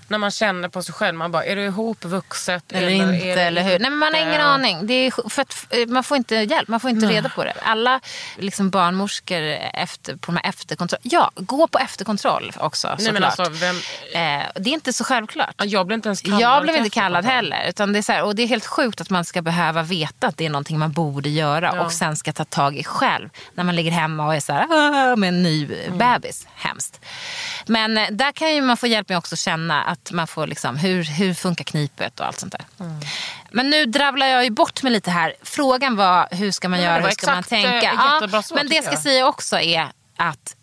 [0.07, 2.71] när man känner på sig själv, man bara, är det ihopvuxet?
[2.71, 3.79] Eller, inte, är det eller hur?
[3.79, 4.43] Nej, men man har ingen inte?
[4.43, 4.87] aning.
[4.87, 7.53] Det är, för att, eh, man får inte hjälp, man får inte reda på det.
[7.63, 7.99] Alla
[8.37, 9.41] liksom, barnmorskor
[9.73, 10.99] efter, på de här efterkontroll.
[11.03, 13.39] Ja, gå på efterkontroll också Nej, men såklart.
[13.39, 13.75] alltså, vem,
[14.13, 15.55] Eh, det är inte så självklart.
[15.63, 17.65] jag blev inte ens kallad Jag blev inte kallad heller.
[17.69, 20.27] Utan det, är så här, och det är helt sjukt att man ska behöva veta
[20.27, 23.29] att det är någonting man borde göra och sen ska ta tag i själv.
[23.53, 24.63] När man ligger hemma och är så här,
[25.11, 26.47] "Ah", med en ny bebis.
[26.55, 26.99] Hemskt.
[27.65, 30.77] Men eh, där kan ju man få hjälp med också känna att man får liksom,
[30.77, 32.65] hur, hur funkar knipet och allt sånt där.
[33.51, 35.33] Men nu dravlar jag ju bort mig lite här.
[35.41, 37.93] Frågan var hur ska man Ja, det göra, hur ska man eh, tänka?
[38.13, 40.55] jättebra svar, men det jag ska säga också är att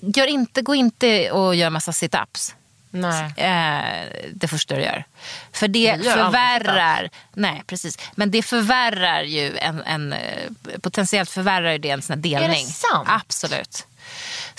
[0.00, 2.54] gör inte, gå inte och gör massa sit-ups.
[2.90, 3.32] Nej.
[3.36, 5.04] Eh, det första du gör.
[5.52, 10.50] För det gör förvärrar, nej precis, men det förvärrar ju en, en eh,
[10.82, 12.66] potentiellt förvärrar ju det en sån här delning.
[12.66, 13.08] sant?
[13.10, 13.86] Absolut.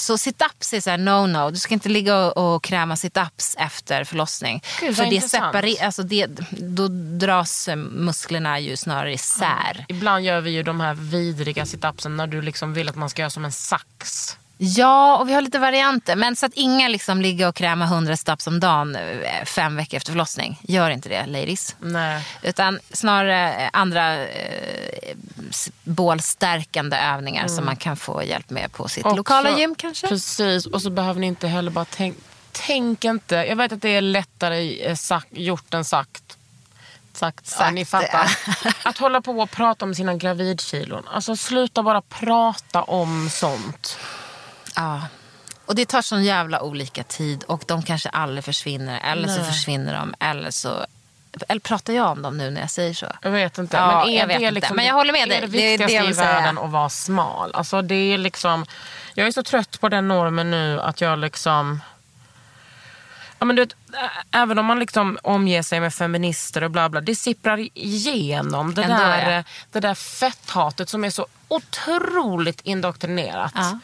[0.01, 1.51] Så sit-ups är så no-no.
[1.51, 4.63] Du ska inte ligga och, och kräma sit-ups efter förlossning.
[4.79, 6.87] Gud, För det separerar, alltså det, då
[7.17, 9.85] dras eh, musklerna ju snarare isär.
[9.87, 13.21] Ibland gör vi ju de här vidriga situpsen när du liksom vill att man ska
[13.21, 14.37] göra som en sax.
[14.61, 16.15] Ja, och vi har lite varianter.
[16.15, 19.97] Men så att inga liksom ligger och krämar 100 steps om dagen eh, fem veckor
[19.97, 20.59] efter förlossning.
[20.61, 21.75] Gör inte det, ladies.
[21.79, 22.27] Nej.
[22.41, 25.15] Utan snarare eh, andra eh,
[25.83, 30.07] bålstärkande övningar som man kan få hjälp med på sitt Också- lokala gym kanske.
[30.07, 32.19] Precis, och så behöver ni inte heller bara tänka
[32.51, 36.37] Tänk inte, jag vet att det är lättare eh, sagt, gjort än sagt.
[37.13, 38.37] Sagt, ja, Sagt, ni fattar.
[38.83, 41.03] Att hålla på och prata om sina gravidkilon.
[41.07, 43.97] Alltså sluta bara prata om sånt.
[44.79, 45.01] Ja.
[45.65, 48.99] Och det tar sån jävla olika tid och de kanske aldrig försvinner.
[49.11, 49.51] Eller så Nej.
[49.51, 50.15] försvinner de.
[50.19, 50.85] Eller så...
[51.47, 53.05] Eller pratar jag om dem nu när jag säger så?
[53.21, 53.77] Jag vet inte.
[53.77, 54.51] Ja, men är jag vet det inte.
[54.51, 55.37] liksom Men jag håller med dig.
[55.37, 56.33] Är det Det är det viktigaste jag i vill säga.
[56.33, 57.51] världen att vara smal?
[57.53, 58.65] Alltså det är liksom,
[59.13, 61.81] jag är så trött på den normen nu att jag liksom...
[63.39, 63.75] Ja, men du vet,
[64.31, 68.83] även om man liksom omger sig med feminister och bla bla, det sipprar igenom det,
[68.83, 73.79] Ändå, där, det där fetthatet som är så otroligt indoktrinerat Ja.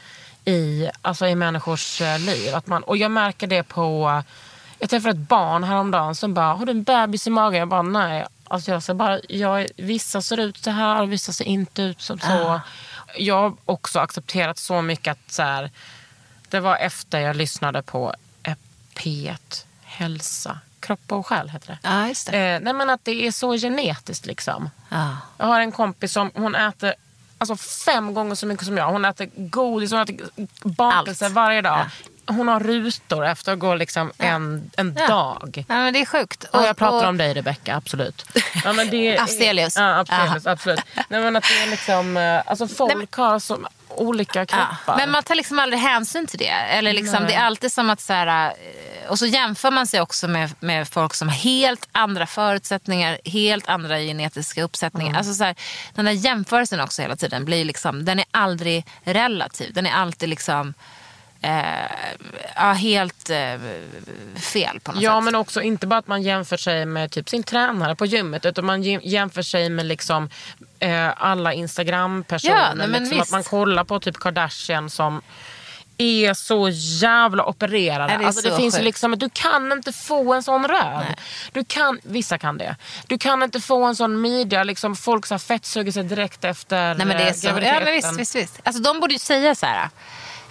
[0.46, 2.56] I, alltså i människors eh, liv.
[2.56, 4.24] Att man, och jag märker det på...
[4.80, 7.60] Jag träffade ett barn häromdagen som bara, har du en bebis i magen?
[7.60, 8.26] Jag bara, nej.
[8.48, 12.02] Alltså jag, ser bara, jag, vissa ser ut så här och vissa ser inte ut
[12.02, 12.62] som så.
[13.18, 15.72] Jag har också accepterat så mycket att så här,
[16.50, 18.14] det var efter jag lyssnade på
[18.96, 22.08] P1 Hälsa, kropp och själ heter det.
[22.08, 22.38] Just det.
[22.38, 24.70] Eh, nej men att det är så genetiskt liksom.
[24.90, 25.18] Ja.
[25.38, 26.94] Jag har en kompis som hon äter
[27.50, 28.88] alltså fem gånger så mycket som jag.
[28.92, 30.18] Hon äter godis, hon äter
[30.64, 31.86] bakelser varje dag.
[32.28, 35.08] Hon har rutor efter att gå liksom en, en Ja.
[35.08, 35.66] dag.
[35.68, 36.44] Ja, men det är sjukt.
[36.44, 38.26] Och jag pratar om dig Rebecca, absolut.
[38.64, 39.76] Ja, men det är- Afzelius.
[39.78, 40.80] Ja, Afzelius, absolut.
[41.10, 43.58] Nej, men att det är liksom, eh, alltså folk har så
[43.96, 44.46] olika Ja.
[44.46, 44.98] kroppar.
[44.98, 46.50] Men man tar liksom aldrig hänsyn till det.
[46.50, 47.32] Eller liksom, Nej.
[47.32, 50.50] det är alltid som att så här, eh, och så jämför man sig också med,
[50.60, 55.10] med folk som har helt andra förutsättningar, helt andra genetiska uppsättningar.
[55.10, 55.18] Mm.
[55.18, 55.56] Alltså så här,
[55.94, 59.74] den där jämförelsen också hela tiden blir liksom, den är aldrig relativ.
[59.74, 60.74] Den är alltid liksom
[62.56, 63.38] ja, helt eh,
[64.54, 65.24] fel på något Ja, sätt.
[65.24, 68.66] men också inte bara att man jämför sig med typ sin tränare på gymmet utan
[68.66, 70.30] man jäm- jämför sig med liksom,
[70.80, 72.56] eh, alla Instagram-personer.
[72.56, 75.22] Ja, nej, men liksom, att man kollar på typ Kardashian som
[75.98, 78.18] är så jävla opererade.
[78.18, 78.86] Det alltså, det finns ju sjukt.
[78.86, 81.04] liksom, du kan inte få en sån röv.
[81.52, 82.76] Du kan, vissa kan det.
[83.08, 84.64] Du kan inte få en sån midja.
[84.64, 87.48] Liksom, folk så fettsuger sig direkt efter Nej, men det är eh, så.
[87.48, 88.60] Ja, men visst, visst, visst.
[88.64, 89.90] Alltså, de borde ju säga så här.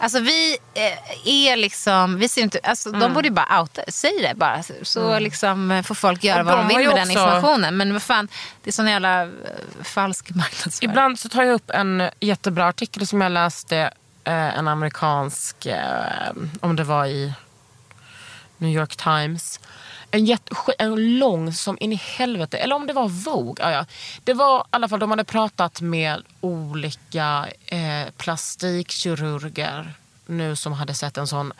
[0.04, 3.00] Alltså vi eh, är liksom, vi ser inte, alltså, Mm.
[3.00, 4.62] de borde ju bara outa, säg det bara.
[4.62, 7.12] Så, så liksom eh, får folk göra Och vad de de vill med den också-
[7.12, 7.76] informationen.
[7.76, 8.28] Men vad fan,
[8.62, 9.28] det är sån jävla eh,
[9.82, 10.90] falsk marknadsföring.
[10.90, 13.90] Ibland så tar jag upp en jättebra artikel som jag läste.
[14.26, 15.66] En amerikansk,
[16.60, 17.32] om det var i
[18.58, 19.60] New York Times.
[20.14, 23.64] En, jätte, en lång som in i helvete, eller om det var Vogue.
[23.64, 23.86] Ja, ja.
[24.24, 29.92] Det var i alla fall, de hade pratat med olika eh, plastikkirurger
[30.26, 31.52] nu som hade sett en sån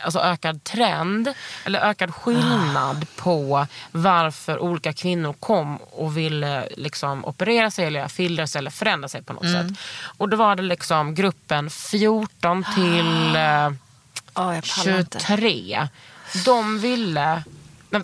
[0.00, 7.70] alltså ökad trend eller ökad skillnad på varför olika kvinnor kom och ville liksom operera
[7.70, 9.78] sig eller göra filler sig eller förändra sig på något sätt.
[10.02, 13.70] Och då var det liksom gruppen 14 till eh,
[14.34, 15.18] Ja, jag pallar inte.
[15.20, 15.88] 23.
[16.44, 17.42] De ville...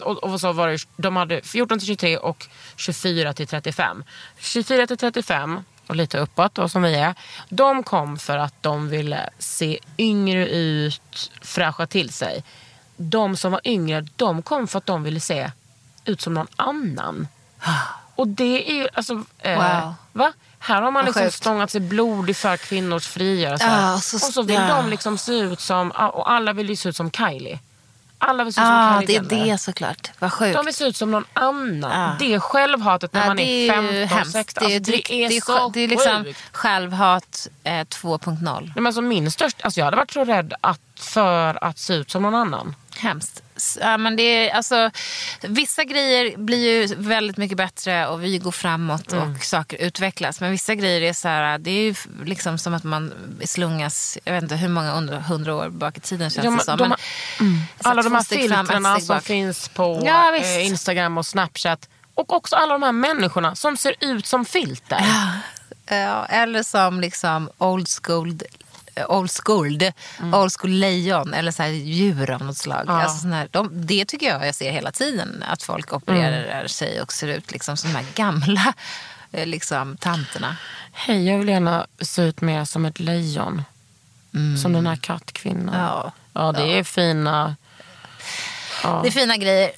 [0.03, 4.05] Och, och så var det, de hade 14 till 23 och 24 till 35.
[4.39, 7.15] 24 till 35 och lite uppåt då, som vi är.
[7.49, 12.45] De kom för att de ville se yngre ut, fräscha till sig.
[12.97, 15.51] De som var yngre, de kom för att de ville se
[16.05, 17.29] ut som någon annan.
[18.17, 19.23] Och det är ju, alltså...
[19.39, 19.95] Eh, Wow.
[20.13, 20.33] va?
[20.59, 21.35] Här har man liksom sjukt.
[21.35, 23.65] stångat sig blodig för kvinnors frigörelse.
[24.03, 24.77] Så- och så vill ja.
[24.77, 27.59] de liksom se ut som, och alla vill ju se ut som Kylie.
[28.19, 29.21] Alla vill se ut som ah, det är
[29.53, 30.11] det såklart.
[30.19, 30.57] Vad sjukt.
[30.57, 32.01] De vill se ut som någon annan.
[32.01, 32.17] Ja.
[32.19, 34.33] Det är självhatet när Ja, man det är är ju 15, hemskt.
[34.33, 34.65] 16.
[34.69, 36.39] Det är, Alltså, det är, det är, så det är liksom sjukt.
[36.53, 38.61] självhat eh, 2.0.
[38.61, 41.95] Nej, men alltså min största, alltså jag hade varit så rädd att, för att se
[41.95, 42.75] ut som någon annan.
[43.05, 43.43] Hemskt.
[43.81, 44.91] Ja, men det är, alltså,
[45.43, 49.31] vissa grejer blir ju väldigt mycket bättre och vi går framåt Mm.
[49.37, 50.41] och saker utvecklas.
[50.41, 51.95] Men vissa grejer är så här, det är ju
[52.25, 53.13] liksom som att man
[53.45, 56.65] slungas, jag vet inte hur många hundra år bak i tiden känns Ja, men det
[56.65, 56.79] som.
[56.79, 56.99] de Men,
[57.83, 61.89] så Alla de här filtrerna som finns på Ja, eh, Instagram och Snapchat.
[62.15, 65.01] Och också alla de här människorna som ser ut som filter.
[65.87, 68.39] Ja, eller som liksom old school,
[69.09, 69.79] old school,
[70.21, 70.35] Mm.
[70.35, 72.85] old school lejon eller så här djur av något slag.
[72.89, 75.45] Alltså sån här, de, det tycker jag jag ser hela tiden.
[75.49, 76.69] Att folk opererar Mm.
[76.69, 78.75] sig och ser ut liksom som de här gamla
[79.33, 80.57] eh, liksom, tanterna.
[80.93, 83.63] Hej, jag vill gärna se ut mer som ett lejon.
[84.63, 85.75] Som den här kattkvinnan.
[85.75, 85.81] Mm.
[85.87, 86.13] Ja.
[86.33, 87.57] ja det är fina...
[89.03, 89.71] Det är fina grejer.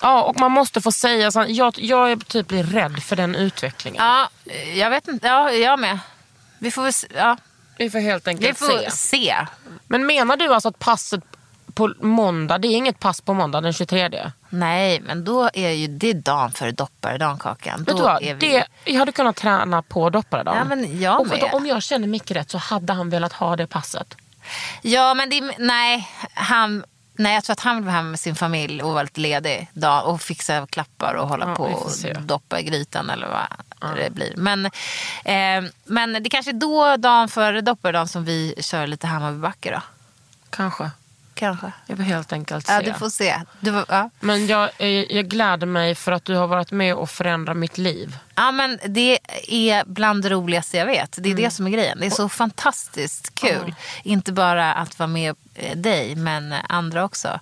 [0.00, 1.44] Ja, och man måste få säga så.
[1.48, 4.04] Jag, jag är typ blir rädd för den utvecklingen.
[4.04, 4.30] Ja,
[4.74, 5.26] jag vet inte.
[5.26, 5.98] Ja, jag med.
[6.58, 7.36] Vi får väl ja,
[7.78, 8.90] Vi får helt vi enkelt får se.
[8.90, 9.34] se.
[9.86, 11.20] Men menar du alltså att passet
[11.74, 14.32] på måndag, det är inget pass på måndag den 23?
[14.50, 17.78] Nej, men då är ju det dagen före dopparedagen, Kakan.
[17.78, 18.22] Vet Då du vad?
[18.22, 18.48] är vi...
[18.48, 20.58] Det, jag hade kunnat träna på dopparedagen.
[20.58, 23.56] Ja, men jag och då, om jag känner Micke rätt så hade han velat ha
[23.56, 24.14] det passet.
[24.82, 28.34] Ja, men det, nej, han, nej, jag tror att han vill vara hemma med sin
[28.34, 32.60] familj och vara lite ledig dag, och fixa klappar och hålla Ja, på och doppa
[32.60, 33.46] i grytan eller vad
[33.96, 34.32] det blir.
[34.36, 34.66] Men,
[35.24, 39.80] eh, men det kanske är då, dagen före dopparedagen, som vi kör lite Hammarbybacke då.
[40.50, 40.90] Kanske.
[41.34, 41.72] Kanske.
[41.86, 42.72] Jag vill helt enkelt se.
[42.72, 43.40] Ja, du får se.
[43.60, 44.10] Du, ja.
[44.20, 47.78] Men jag, eh, jag gläder mig för att du har varit med och förändrat mitt
[47.78, 48.16] liv.
[48.34, 49.18] ja, men det
[49.48, 51.12] är bland det roligaste jag vet.
[51.12, 51.44] Det är Mm.
[51.44, 51.98] det som är grejen.
[52.00, 53.74] Det är så fantastiskt kul.
[54.02, 57.40] Inte bara att vara med eh, dig, men andra också.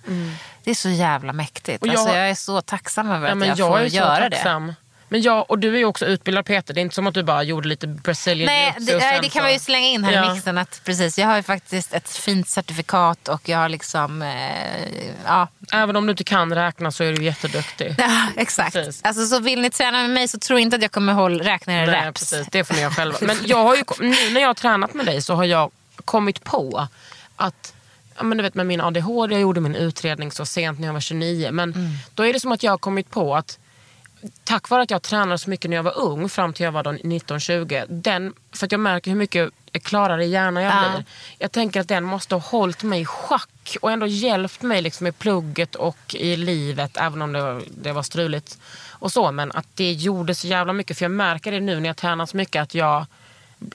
[0.63, 1.83] Det är så jävla mäktigt.
[1.83, 1.89] Mm.
[1.95, 4.37] Och jag- alltså, jag är så tacksam över Ja, att jag, jag, får göra det.
[5.11, 6.73] Men jag, och du är ju också utbildad Peter.
[6.73, 9.43] Det är inte som att du bara gjorde lite Brazilian Nej, det, nej, det kan
[9.43, 10.31] man ju slänga in här Ja.
[10.31, 10.57] i mixen.
[10.57, 14.21] Att, precis, jag har ju faktiskt ett fint certifikat och jag har liksom...
[14.21, 14.29] Eh,
[15.25, 17.95] ja, Även om du inte kan räkna så är du jätteduktig.
[17.97, 18.73] Ja, exakt.
[18.73, 19.01] Precis.
[19.03, 21.73] Alltså, så vill ni träna med mig så tror inte att jag kommer hålla, räkna
[21.73, 22.19] era Nej, reps.
[22.31, 22.47] precis.
[22.51, 23.17] Det får ni göra själva.
[23.21, 25.71] Men jag har ju, nu när jag har tränat med dig så har jag
[26.05, 26.87] kommit på
[27.35, 27.73] att
[28.17, 30.93] Ja, men du vet med min ADHD, jag gjorde min utredning så sent när jag
[30.93, 31.49] var 29.
[31.51, 31.91] Men Mm.
[32.15, 33.57] då är det som att jag har kommit på att
[34.43, 36.83] tack vare att jag tränade så mycket när jag var ung fram till jag var
[36.83, 37.85] då 19-20.
[37.89, 39.49] Den, för att jag märker hur mycket
[39.81, 40.89] klarare i hjärnan jag Ja.
[40.95, 41.05] blir.
[41.37, 45.07] Jag tänker att den måste ha hållit mig i schack och ändå hjälpt mig liksom
[45.07, 46.97] i plugget och i livet.
[46.97, 48.57] Även om det, var- det var struligt
[48.89, 49.31] och så.
[49.31, 50.97] Men att det gjorde så jävla mycket.
[50.97, 53.05] För jag märker det nu när jag tränar så mycket att jag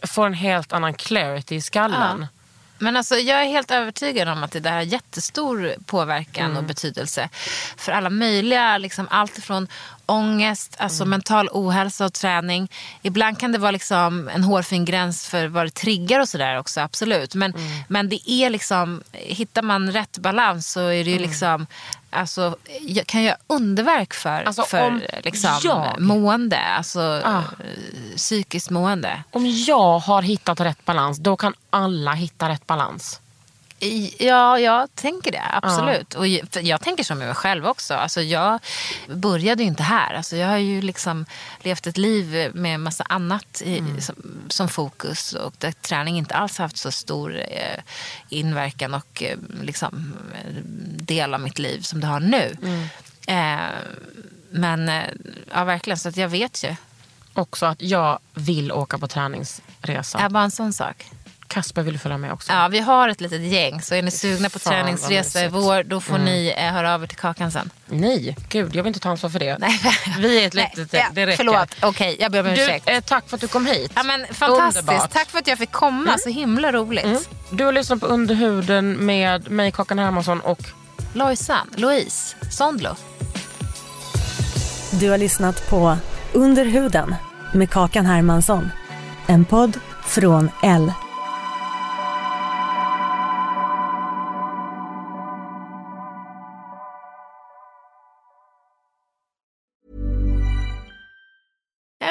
[0.02, 2.26] får en helt annan clarity i skallen.
[2.78, 6.56] Men alltså, jag är helt övertygad om att det där har jättestor påverkan Mm.
[6.56, 7.28] och betydelse
[7.76, 9.68] för alla möjliga, liksom, allt ifrån
[10.06, 12.68] ångest, alltså mental ohälsa och träning.
[13.02, 16.80] Ibland kan det vara liksom en hårfin gräns för vad det triggar och sådär också,
[16.80, 17.34] absolut.
[17.34, 17.52] Men,
[17.88, 21.66] men det är liksom, hittar man rätt balans så är det ju liksom
[22.10, 27.38] Alltså, jag kan göra underverk för, Alltså, för om liksom, jag- mående, alltså Ah.
[27.38, 29.22] eh, psykiskt mående.
[29.30, 33.20] Om jag har hittat rätt balans, då kan alla hitta rätt balans.
[34.18, 35.42] Ja, jag tänker det.
[35.62, 36.14] Absolut.
[36.14, 37.94] Och ju- för jag tänker som jag själv också.
[37.94, 38.58] Alltså, jag
[39.08, 40.14] började ju inte här.
[40.14, 41.26] Alltså, jag har ju liksom
[41.60, 44.14] levt ett liv med massa annat i, som,
[44.48, 45.32] som fokus.
[45.32, 47.80] Och där träning inte alls haft så stor eh,
[48.28, 50.14] inverkan och eh, liksom,
[51.00, 52.56] del av mitt liv som det har nu.
[53.26, 53.56] Eh,
[54.50, 55.04] men eh,
[55.54, 56.74] ja, verkligen, så att jag vet ju.
[57.34, 60.18] Också att jag vill åka på träningsresa.
[60.20, 61.06] Ja, bara en sån sak.
[61.56, 62.52] Kasper vill följa med också.
[62.52, 63.82] Ja, vi har ett litet gäng.
[63.82, 67.02] Så är ni sugna på Fan, träningsresa i vår, då får ni eh, höra av
[67.02, 67.70] er till Kakan sen.
[67.86, 69.58] Nej, gud jag vill inte ta ansvar för det.
[69.58, 69.80] Nej.
[70.18, 71.36] Vi är ett litet, ja, det räcker.
[71.36, 72.88] Förlåt, okej jag ber om Du, ursäkt.
[72.88, 73.92] eh, tack för att du kom hit.
[73.94, 75.10] Ja, men fantastiskt, Underbart.
[75.12, 76.18] tack för att jag fick komma.
[76.18, 77.04] Så himla roligt.
[77.04, 77.18] Mm.
[77.50, 80.60] Du har lyssnat på Underhuden med mig, Kakan Hermansson och
[81.12, 82.96] Lojsan, Louise, Sondlo.
[84.90, 85.96] Du har lyssnat på
[86.32, 87.14] Under huden
[87.54, 88.70] med Kakan Hermansson.
[89.26, 90.92] En podd från L.